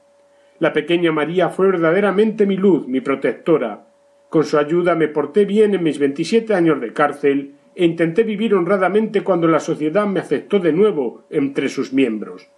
[0.61, 3.87] La pequeña María fue verdaderamente mi luz, mi protectora.
[4.29, 8.55] Con su ayuda me porté bien en mis veintisiete años de cárcel e intenté vivir
[8.55, 12.49] honradamente cuando la sociedad me aceptó de nuevo entre sus miembros.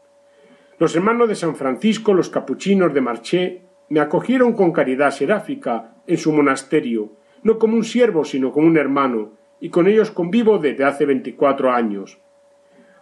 [0.78, 6.18] Los hermanos de San Francisco, los capuchinos de Marché, me acogieron con caridad seráfica en
[6.18, 10.84] su monasterio, no como un siervo, sino como un hermano, y con ellos convivo desde
[10.84, 12.18] hace veinticuatro años.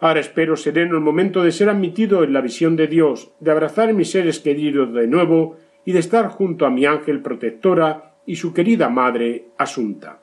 [0.05, 3.89] Ahora espero sereno el momento de ser admitido en la visión de Dios, de abrazar
[3.89, 8.35] a mis seres queridos de nuevo y de estar junto a mi ángel protectora y
[8.35, 10.19] su querida madre Asunta.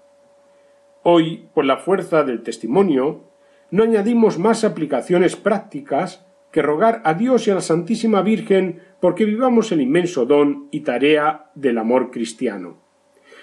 [1.02, 3.24] Hoy, por la fuerza del testimonio,
[3.72, 9.24] no añadimos más aplicaciones prácticas que rogar a Dios y a la Santísima Virgen porque
[9.24, 12.76] vivamos el inmenso don y tarea del amor cristiano.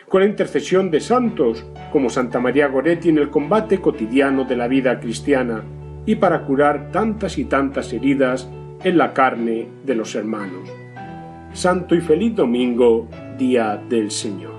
[0.07, 4.69] Con la intercesión de santos, como Santa María Goretti en el combate cotidiano de la
[4.69, 5.65] vida cristiana,
[6.05, 8.49] y para curar tantas y tantas heridas
[8.83, 10.69] en la carne de los hermanos.
[11.53, 14.58] Santo y feliz domingo, día del Señor.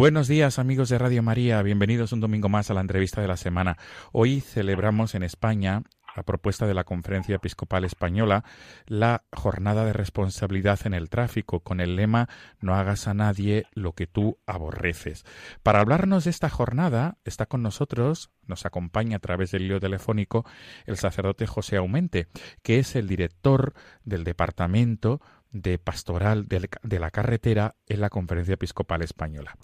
[0.00, 3.36] Buenos días amigos de Radio María, bienvenidos un domingo más a la entrevista de la
[3.36, 3.76] semana.
[4.12, 5.82] Hoy celebramos en España
[6.14, 8.42] a propuesta de la Conferencia Episcopal Española,
[8.86, 12.30] la jornada de responsabilidad en el tráfico, con el lema
[12.62, 15.26] No hagas a nadie lo que tú aborreces.
[15.62, 20.46] Para hablarnos de esta jornada, está con nosotros, nos acompaña a través del lío telefónico,
[20.86, 22.28] el sacerdote José Aumente,
[22.62, 23.74] que es el director
[24.04, 25.20] del Departamento
[25.52, 29.56] de Pastoral de la Carretera en la Conferencia Episcopal Española.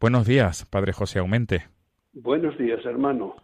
[0.00, 1.68] Buenos días, Padre José Aumente.
[2.12, 3.36] Buenos días, hermano.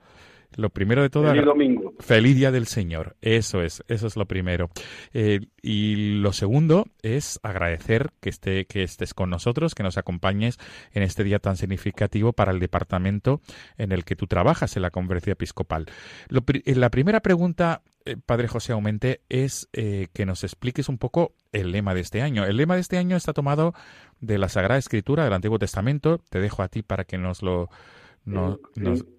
[0.57, 1.95] Lo primero de todo, feliz domingo.
[1.99, 3.16] Feliz día del Señor.
[3.20, 4.70] Eso es, eso es lo primero.
[5.12, 10.59] Eh, y lo segundo es agradecer que esté, que estés con nosotros, que nos acompañes
[10.93, 13.41] en este día tan significativo para el departamento
[13.76, 15.87] en el que tú trabajas en la conferencia episcopal.
[16.30, 21.72] Eh, la primera pregunta, eh, Padre José Aumente, es que nos expliques un poco el
[21.72, 22.44] lema de este año.
[22.44, 23.74] El lema de este año está tomado
[24.20, 26.18] de la Sagrada Escritura del Antiguo Testamento.
[26.30, 27.68] Te dejo a ti para que nos lo
[28.26, 28.59] no,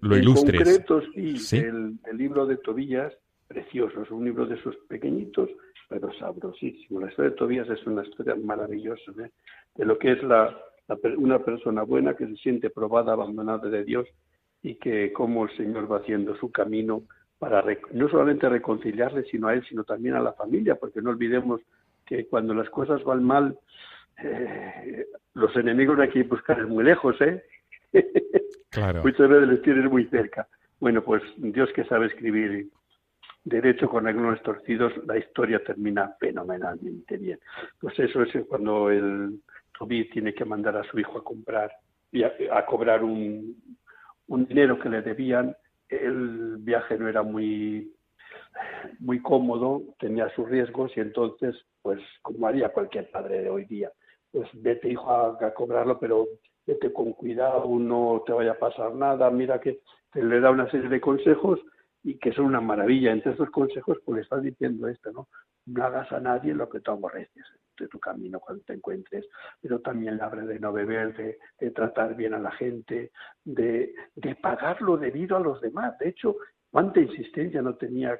[0.02, 0.60] lo ilustres.
[0.60, 3.12] En concreto, sí, El, libro de Tobías,
[3.48, 5.48] precioso, es un libro de esos pequeñitos,
[5.88, 7.00] pero sabrosísimo.
[7.00, 9.30] La historia de Tobías es una historia maravillosa ¿eh?
[9.74, 10.54] de lo que es la,
[11.16, 14.06] una persona buena que se siente probada, abandonada de Dios
[14.62, 17.04] y que como el Señor va haciendo su camino
[17.38, 21.60] para no solamente reconciliarle, sino a él, sino también a la familia, porque no olvidemos
[22.04, 23.58] que cuando las cosas van mal,
[24.22, 27.42] eh, los enemigos hay que buscar muy lejos, ¿eh?
[28.70, 29.02] Claro.
[29.02, 30.46] Muchas veces les tienes muy cerca.
[30.78, 32.68] Bueno, pues Dios que sabe escribir
[33.44, 37.38] derecho con algunos torcidos, la historia termina fenomenalmente bien.
[37.80, 39.40] Pues eso es cuando el
[39.76, 41.72] Tobí tiene que mandar a su hijo a comprar
[42.12, 43.56] y a, cobrar un,
[44.26, 45.56] un dinero que le debían.
[45.88, 47.92] El viaje no era muy
[48.98, 53.92] muy cómodo, tenía sus riesgos y entonces, pues como haría cualquier padre de hoy día,
[54.32, 56.26] pues vete hijo a cobrarlo, pero
[56.66, 59.80] vete con cuidado, no te vaya a pasar nada, mira que
[60.12, 61.60] te le da una serie de consejos
[62.02, 63.12] y que son una maravilla.
[63.12, 65.28] Entre estos consejos, pues le estás diciendo esto, ¿no?
[65.66, 67.44] No hagas a nadie lo que tú aborreces
[67.78, 69.26] de tu camino cuando te encuentres,
[69.60, 73.12] pero también le habla de no beber, de, tratar bien a la gente,
[73.44, 75.98] de, de pagar lo debido a los demás.
[75.98, 76.36] De hecho,
[76.70, 78.18] cuánta insistencia no tenía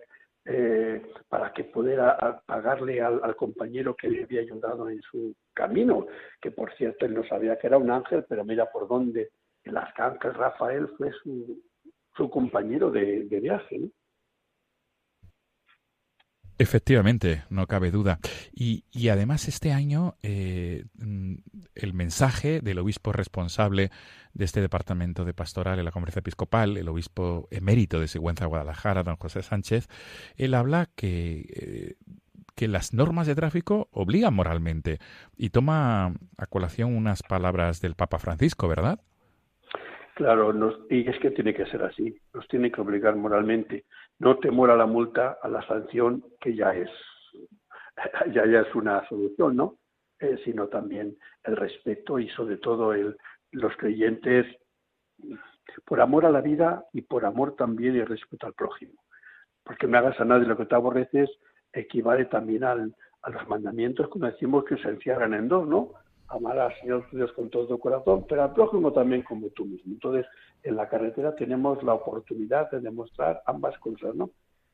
[0.50, 6.06] eh, para que pudiera pagarle al, compañero que le había ayudado en su camino,
[6.40, 9.30] que por cierto él no sabía que era un ángel, pero mira por dónde,
[9.64, 11.62] el arcángel Rafael fue su,
[12.16, 13.78] su compañero de, viaje.
[13.78, 13.88] ¿no?
[16.58, 18.18] Efectivamente, no cabe duda.
[18.52, 21.34] Y, y además este año eh, mm,
[21.76, 23.90] el mensaje del obispo responsable
[24.34, 29.04] de este departamento de pastoral en la conferencia episcopal, el obispo emérito de Sigüenza Guadalajara,
[29.04, 29.88] don José Sánchez,
[30.36, 31.94] él habla que, eh,
[32.56, 34.98] que las normas de tráfico obligan moralmente
[35.36, 38.98] y toma a colación unas palabras del Papa Francisco, ¿verdad?
[40.14, 40.52] Claro,
[40.90, 43.84] y es que tiene que ser así, nos tiene que obligar moralmente
[44.18, 46.90] no temor a la multa, a la sanción, que ya es,
[48.32, 49.78] ya, ya es una solución, ¿no?
[50.20, 53.16] Eh, sino también el respeto y sobre todo el,
[53.52, 54.46] los creyentes
[55.84, 59.04] por amor a la vida y por amor también y respeto al prójimo.
[59.62, 61.30] Porque me hagas a nadie lo que te aborreces
[61.72, 65.92] equivale también al, a los mandamientos, como decimos, que se encierran en dos, ¿no?
[66.28, 69.92] Amar al Señor Dios con todo tu corazón, pero al prójimo también como tú mismo.
[69.92, 70.26] Entonces,
[70.62, 74.30] en la carretera tenemos la oportunidad de demostrar ambas cosas, ¿no?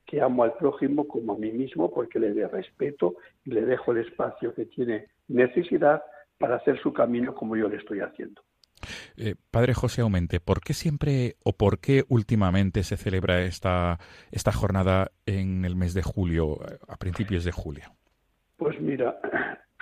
[0.06, 3.92] Que amo al prójimo como a mí mismo porque le de respeto y le dejo
[3.92, 6.02] el espacio que tiene necesidad
[6.38, 8.42] para hacer su camino como yo le estoy haciendo.
[9.16, 13.98] Eh, padre José Aumente, ¿por qué siempre o por qué últimamente se celebra esta,
[14.30, 17.84] esta jornada en el mes de julio, a principios de julio?
[18.56, 19.18] Pues mira,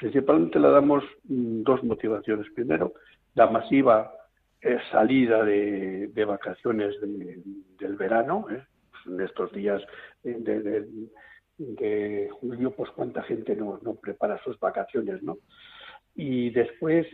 [0.03, 2.49] Principalmente le damos mm, dos motivaciones.
[2.57, 2.95] Primero,
[3.37, 4.13] la masiva
[4.61, 8.65] eh, salida de, vacaciones del verano, ¿eh?
[9.07, 9.81] en estos días
[10.25, 10.89] de,
[12.33, 15.39] julio, pues cuánta gente no, no, prepara sus vacaciones, ¿no?
[16.17, 17.07] Y después,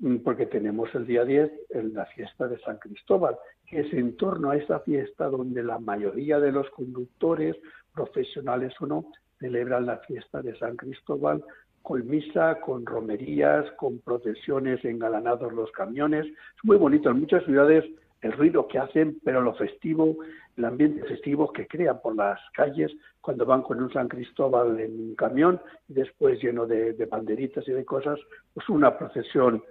[0.00, 4.14] mm, porque tenemos el día 10, en la fiesta de San Cristóbal, que es en
[4.18, 7.56] torno a esa fiesta donde la mayoría de los conductores,
[7.94, 11.42] profesionales o no, celebran la fiesta de San Cristóbal
[11.86, 16.26] con misa, con romerías, con procesiones engalanados los camiones.
[16.26, 17.10] Es muy bonito.
[17.10, 17.84] En muchas ciudades
[18.22, 20.16] el ruido que hacen, pero lo festivo,
[20.56, 24.98] el ambiente festivo que crean por las calles cuando van con un San Cristóbal en
[24.98, 28.18] un camión y después lleno de, banderitas y de cosas,
[28.52, 29.62] pues una procesión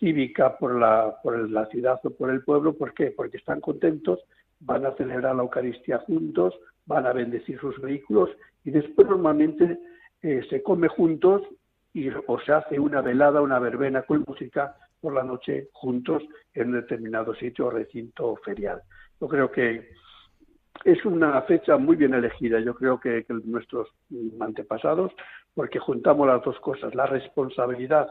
[0.00, 2.72] cívica por la, por la ciudad o por el pueblo.
[2.72, 3.12] ¿Por qué?
[3.12, 4.18] Porque están contentos,
[4.58, 6.52] van a celebrar la Eucaristía juntos,
[6.86, 8.28] van a bendecir sus vehículos
[8.64, 9.78] y después normalmente
[10.22, 11.42] eh, se come juntos
[11.92, 16.22] y, o se hace una velada, una verbena con música por la noche juntos
[16.54, 18.82] en un determinado sitio o recinto ferial.
[19.20, 19.90] Yo creo que
[20.84, 23.88] es una fecha muy bien elegida, yo creo que, que nuestros
[24.40, 25.12] antepasados,
[25.54, 28.08] porque juntamos las dos cosas, la responsabilidad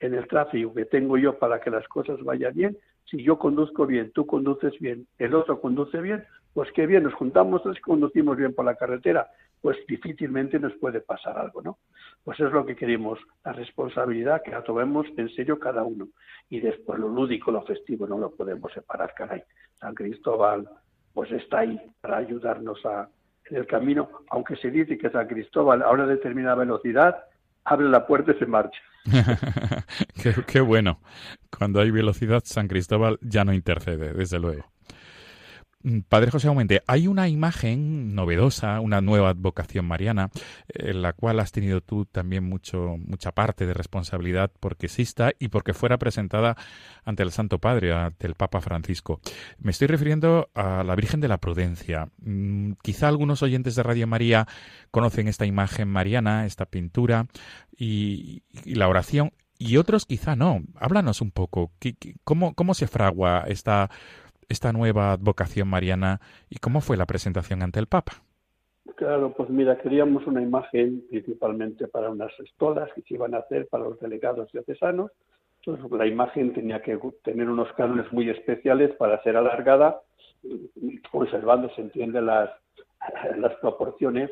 [0.00, 2.78] en el tráfico que tengo yo para que las cosas vayan bien,
[3.10, 6.24] si yo conduzco bien, tú conduces bien, el otro conduce bien,
[6.54, 9.28] pues qué bien, nos juntamos y conducimos bien por la carretera,
[9.60, 11.78] pues difícilmente nos puede pasar algo, ¿no?
[12.24, 16.08] Pues es lo que queremos, la responsabilidad que la tomemos en serio cada uno.
[16.48, 19.42] Y después lo lúdico, lo festivo, no lo podemos separar, caray.
[19.74, 20.68] San Cristóbal,
[21.12, 23.08] pues está ahí para ayudarnos a,
[23.50, 27.24] en el camino, aunque se dice que San Cristóbal a una determinada velocidad
[27.64, 28.80] abre la puerta y se marcha.
[30.46, 31.00] qué, bueno.
[31.56, 34.64] Cuando hay velocidad, San Cristóbal ya no intercede, desde luego.
[35.82, 40.30] Mm, Padre José Aumente, hay una imagen novedosa, una nueva advocación mariana,
[40.68, 45.48] en la cual has tenido tú también mucho, mucha parte de responsabilidad porque exista y
[45.48, 46.56] porque fuera presentada
[47.04, 49.20] ante el Santo Padre, ante el Papa Francisco.
[49.58, 52.08] Me estoy refiriendo a la Virgen de la Prudencia.
[52.18, 54.46] Mm, quizá algunos oyentes de Radio María
[54.90, 57.26] conocen esta imagen mariana, esta pintura
[57.74, 60.62] y, la oración, y otros quizá no.
[60.76, 61.72] Háblanos un poco.
[62.24, 63.90] ¿Cómo, cómo se fragua esta
[64.50, 66.20] esta nueva advocación mariana
[66.50, 68.12] y cómo fue la presentación ante el Papa.
[68.96, 73.68] Claro, pues mira, queríamos una imagen principalmente para unas estolas que se iban a hacer
[73.68, 75.12] para los delegados diocesanos.
[75.60, 80.00] Entonces, la imagen tenía que tener unos cánones muy especiales para ser alargada,
[81.10, 82.50] conservando, se entiende, las,
[83.38, 84.30] las proporciones.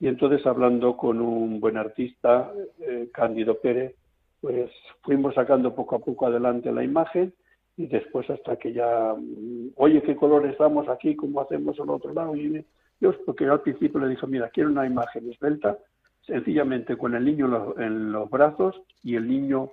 [0.00, 2.50] Y entonces, hablando con un buen artista,
[2.80, 3.94] eh, Cándido Pérez,
[4.40, 4.70] pues
[5.02, 7.32] fuimos sacando poco a poco adelante la imagen
[7.76, 11.16] y después hasta que ya, mm, oye, ¿qué colores damos aquí?
[11.16, 12.36] ¿Cómo hacemos al otro lado?
[12.36, 12.64] Y
[13.00, 15.78] yo, porque al principio le dije, mira, quiero una imagen esbelta,
[16.26, 19.70] sencillamente con el niño en los, brazos y el niño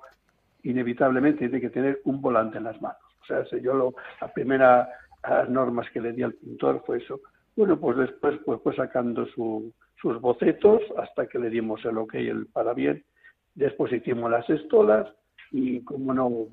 [0.64, 2.99] inevitablemente tiene que tener un volante en las manos.
[3.22, 4.89] O sea, yo lo, la primera
[5.49, 7.22] normas que le di al pintor fue eso.
[7.56, 9.72] Bueno, pues después pues fue sacando su,
[10.02, 13.04] sus bocetos hasta que le dimos el ok, el para bien.
[13.54, 15.08] Después hicimos las estolas,
[15.52, 16.47] y como no,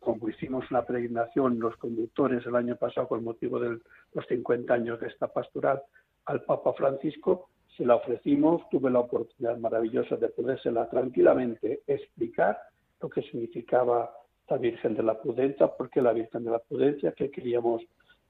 [0.00, 3.78] como hicimos una peregrinación los conductores el año pasado con motivo de
[4.12, 5.80] los 50 años de esta pastoral
[6.26, 12.58] al Papa Francisco, se la ofrecimos, tuve la oportunidad maravillosa de podérsela tranquilamente explicar
[13.00, 14.10] lo que significaba
[14.48, 17.82] la Virgen de la Prudencia, porque la Virgen de la Prudencia, que queríamos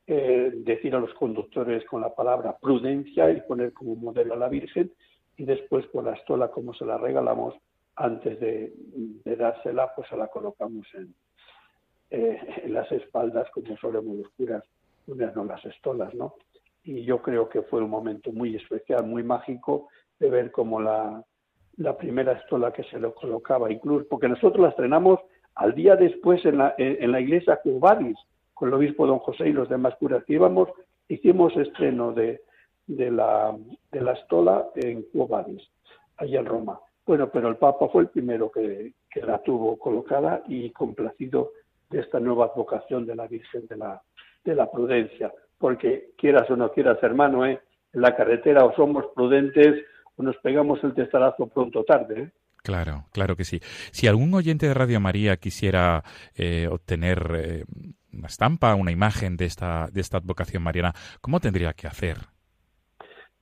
[0.07, 4.49] eh, decir a los conductores con la palabra prudencia y poner como modelo a la
[4.49, 4.93] Virgen,
[5.37, 7.55] y después con la estola como se la regalamos,
[8.01, 8.73] antes de,
[9.25, 11.15] dársela, pues se la colocamos en,
[12.11, 14.65] eh, en las espaldas, como solemos los curas
[15.07, 16.35] ponernos las estolas, ¿no?
[16.83, 19.89] Y yo creo que fue un momento muy especial, muy mágico,
[20.19, 21.23] de ver cómo la,
[21.77, 25.21] la primera estola que se lo colocaba, incluso, porque nosotros la estrenamos
[25.55, 28.17] al día después en la, en, la iglesia Cubaris,
[28.55, 30.71] con el obispo don José y los demás curas que íbamos,
[31.09, 32.41] hicimos estreno de,
[32.87, 33.55] de, la,
[33.93, 35.63] de la estola en Cubaris,
[36.17, 36.81] allá en Roma.
[37.11, 38.93] Bueno, pero el Papa fue el primero que,
[39.27, 41.51] la tuvo colocada y complacido
[41.91, 44.01] de esta nueva advocación de la Virgen de la,
[44.45, 45.33] de la Prudencia.
[45.59, 47.61] Porque quieras o no quieras, hermano, ¿eh?
[47.93, 49.85] en la carretera o somos prudentes
[50.15, 52.21] o nos pegamos el testarazo pronto o tarde.
[52.21, 52.31] ¿eh?
[52.59, 53.59] Claro, claro que sí.
[53.91, 56.05] Si algún oyente de Radio María quisiera
[56.37, 57.65] eh, obtener eh,
[58.13, 62.19] una estampa, una imagen de esta, de esta advocación mariana, ¿cómo tendría que hacer?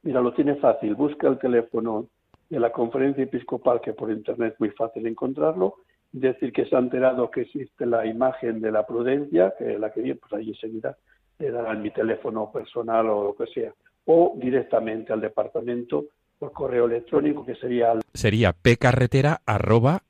[0.05, 0.95] Mira, lo tiene fácil.
[0.95, 2.09] Busca el teléfono
[2.49, 5.77] de la conferencia episcopal, que por internet es muy fácil encontrarlo,
[6.13, 10.15] decir que se ha enterado que existe la imagen de la prudencia, que la que
[10.15, 10.97] pues ahí enseguida
[11.39, 13.73] le darán mi teléfono personal o lo que sea,
[14.07, 16.07] o directamente al departamento
[16.39, 17.95] por correo electrónico, que sería...
[18.15, 20.03] Sería pcarretera arroba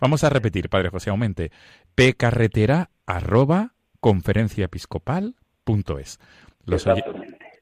[0.00, 1.50] Vamos a repetir, Padre José Aumente,
[1.94, 3.74] pcarretera arroba
[6.64, 6.86] Los,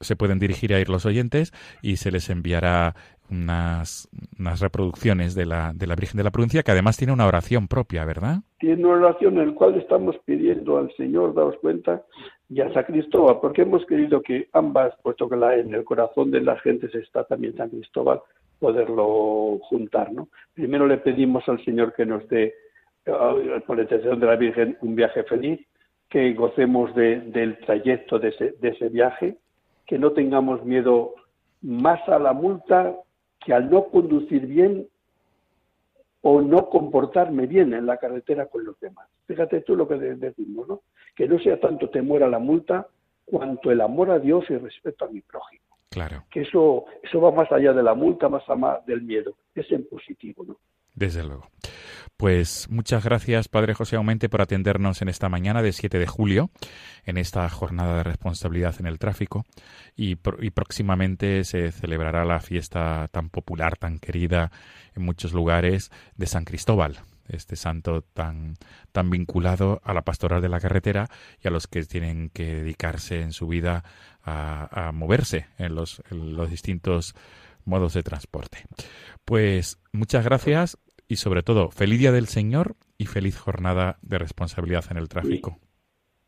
[0.01, 2.95] se pueden dirigir a ir los oyentes y se les enviará
[3.31, 7.25] unas, unas reproducciones de la, de la Virgen de la Prudencia, que además tiene una
[7.25, 8.39] oración propia, ¿verdad?
[8.59, 12.03] Tiene una oración en la cual estamos pidiendo al Señor, daos cuenta,
[12.49, 16.31] y a San Cristóbal, porque hemos querido que ambas, puesto que la, en el corazón
[16.31, 18.19] de la gente se está también San Cristóbal,
[18.59, 20.27] poderlo juntar, ¿no?
[20.53, 22.53] Primero le pedimos al Señor que nos dé,
[23.07, 25.59] uh, por la intercesión de la Virgen, un viaje feliz,
[26.09, 29.37] que gocemos de, del trayecto de ese, de ese viaje,
[29.91, 31.15] que no tengamos miedo
[31.61, 32.95] más a la multa
[33.41, 34.87] que al no conducir bien
[36.21, 39.09] o no comportarme bien en la carretera con los demás.
[39.27, 40.83] Fíjate tú lo que decimos, ¿no?
[41.13, 42.87] Que no sea tanto temor a la multa
[43.25, 45.65] cuanto el amor a Dios y respeto a mi prójimo.
[45.89, 46.23] Claro.
[46.31, 49.33] Que eso, eso va más allá de la multa, más allá del miedo.
[49.53, 50.55] Es en positivo, ¿no?
[50.93, 51.49] Desde luego.
[52.21, 56.51] Pues muchas gracias, Padre José Aumente, por atendernos en esta mañana de 7 de julio,
[57.03, 59.43] en esta jornada de responsabilidad en el tráfico.
[59.95, 64.51] Y, próximamente se celebrará la fiesta tan popular, tan querida
[64.95, 68.55] en muchos lugares de San Cristóbal, este santo tan,
[68.91, 71.07] tan vinculado a la pastoral de la carretera
[71.43, 73.83] y a los que tienen que dedicarse en su vida
[74.23, 77.15] a, a moverse en los, en los distintos
[77.65, 78.59] modos de transporte.
[79.25, 84.85] Pues muchas gracias y sobre todo feliz día del Señor y feliz jornada de responsabilidad
[84.91, 85.57] en el tráfico.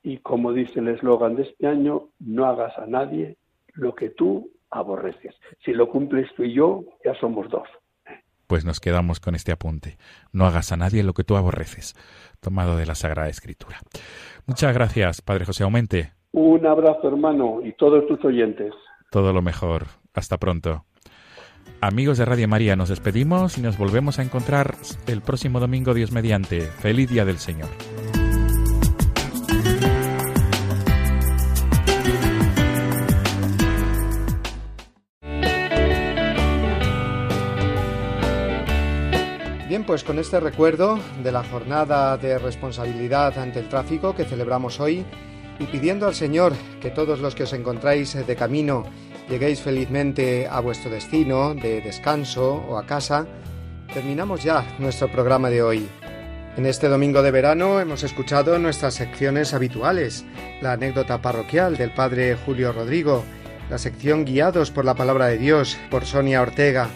[0.02, 3.38] Y, y como dice el eslogan de este año, no hagas a nadie
[3.74, 5.36] lo que tú aborreces.
[5.64, 7.68] Si lo cumples tú y yo, ya somos dos.
[8.48, 9.98] Pues nos quedamos con este apunte.
[10.32, 11.96] No hagas a nadie lo que tú aborreces,
[12.42, 13.80] tomado de la Sagrada Escritura.
[14.46, 16.14] Muchas gracias, Padre José Aumente.
[16.34, 18.74] Un abrazo, hermano, y todos tus oyentes.
[19.12, 19.86] Todo lo mejor.
[20.14, 20.86] Hasta pronto.
[21.82, 26.12] Amigos de Radio María, nos despedimos y nos volvemos a encontrar el próximo domingo, Dios
[26.12, 26.62] mediante.
[26.62, 27.70] Feliz Día del Señor.
[39.68, 44.80] Bien, pues con este recuerdo de la jornada de responsabilidad ante el tráfico que celebramos
[44.80, 45.04] hoy
[45.60, 48.86] y pidiendo al Señor que todos los que os encontráis de camino
[49.30, 53.26] lleguéis felizmente a vuestro destino de descanso o a casa,
[53.94, 55.88] terminamos ya nuestro programa de hoy.
[56.56, 60.24] En este domingo de verano hemos escuchado nuestras secciones habituales,
[60.62, 63.24] la anécdota parroquial del Padre Julio Rodrigo,
[63.70, 66.90] la sección Guiados por la Palabra de Dios por Sonia Ortega,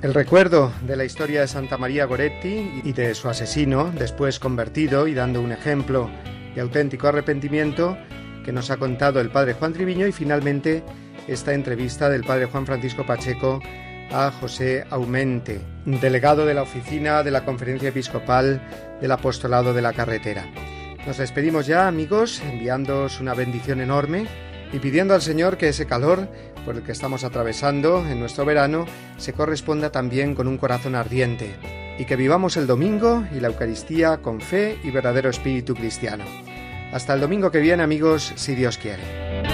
[0.00, 5.06] el recuerdo de la historia de Santa María Goretti y de su asesino, después convertido
[5.06, 6.10] y dando un ejemplo
[6.54, 7.96] de auténtico arrepentimiento
[8.44, 10.82] que nos ha contado el Padre Juan Triviño y finalmente
[11.28, 13.60] esta entrevista del Padre Juan Francisco Pacheco
[14.12, 18.60] a José Aumente, delegado de la oficina de la Conferencia Episcopal
[19.00, 20.46] del Apostolado de la Carretera.
[21.06, 24.26] Nos despedimos ya, amigos, enviándoos una bendición enorme
[24.72, 26.28] y pidiendo al Señor que ese calor
[26.64, 28.86] por el que estamos atravesando en nuestro verano
[29.18, 31.54] se corresponda también con un corazón ardiente
[31.98, 36.24] y que vivamos el domingo y la Eucaristía con fe y verdadero espíritu cristiano.
[36.92, 39.53] Hasta el domingo que viene, amigos, si Dios quiere.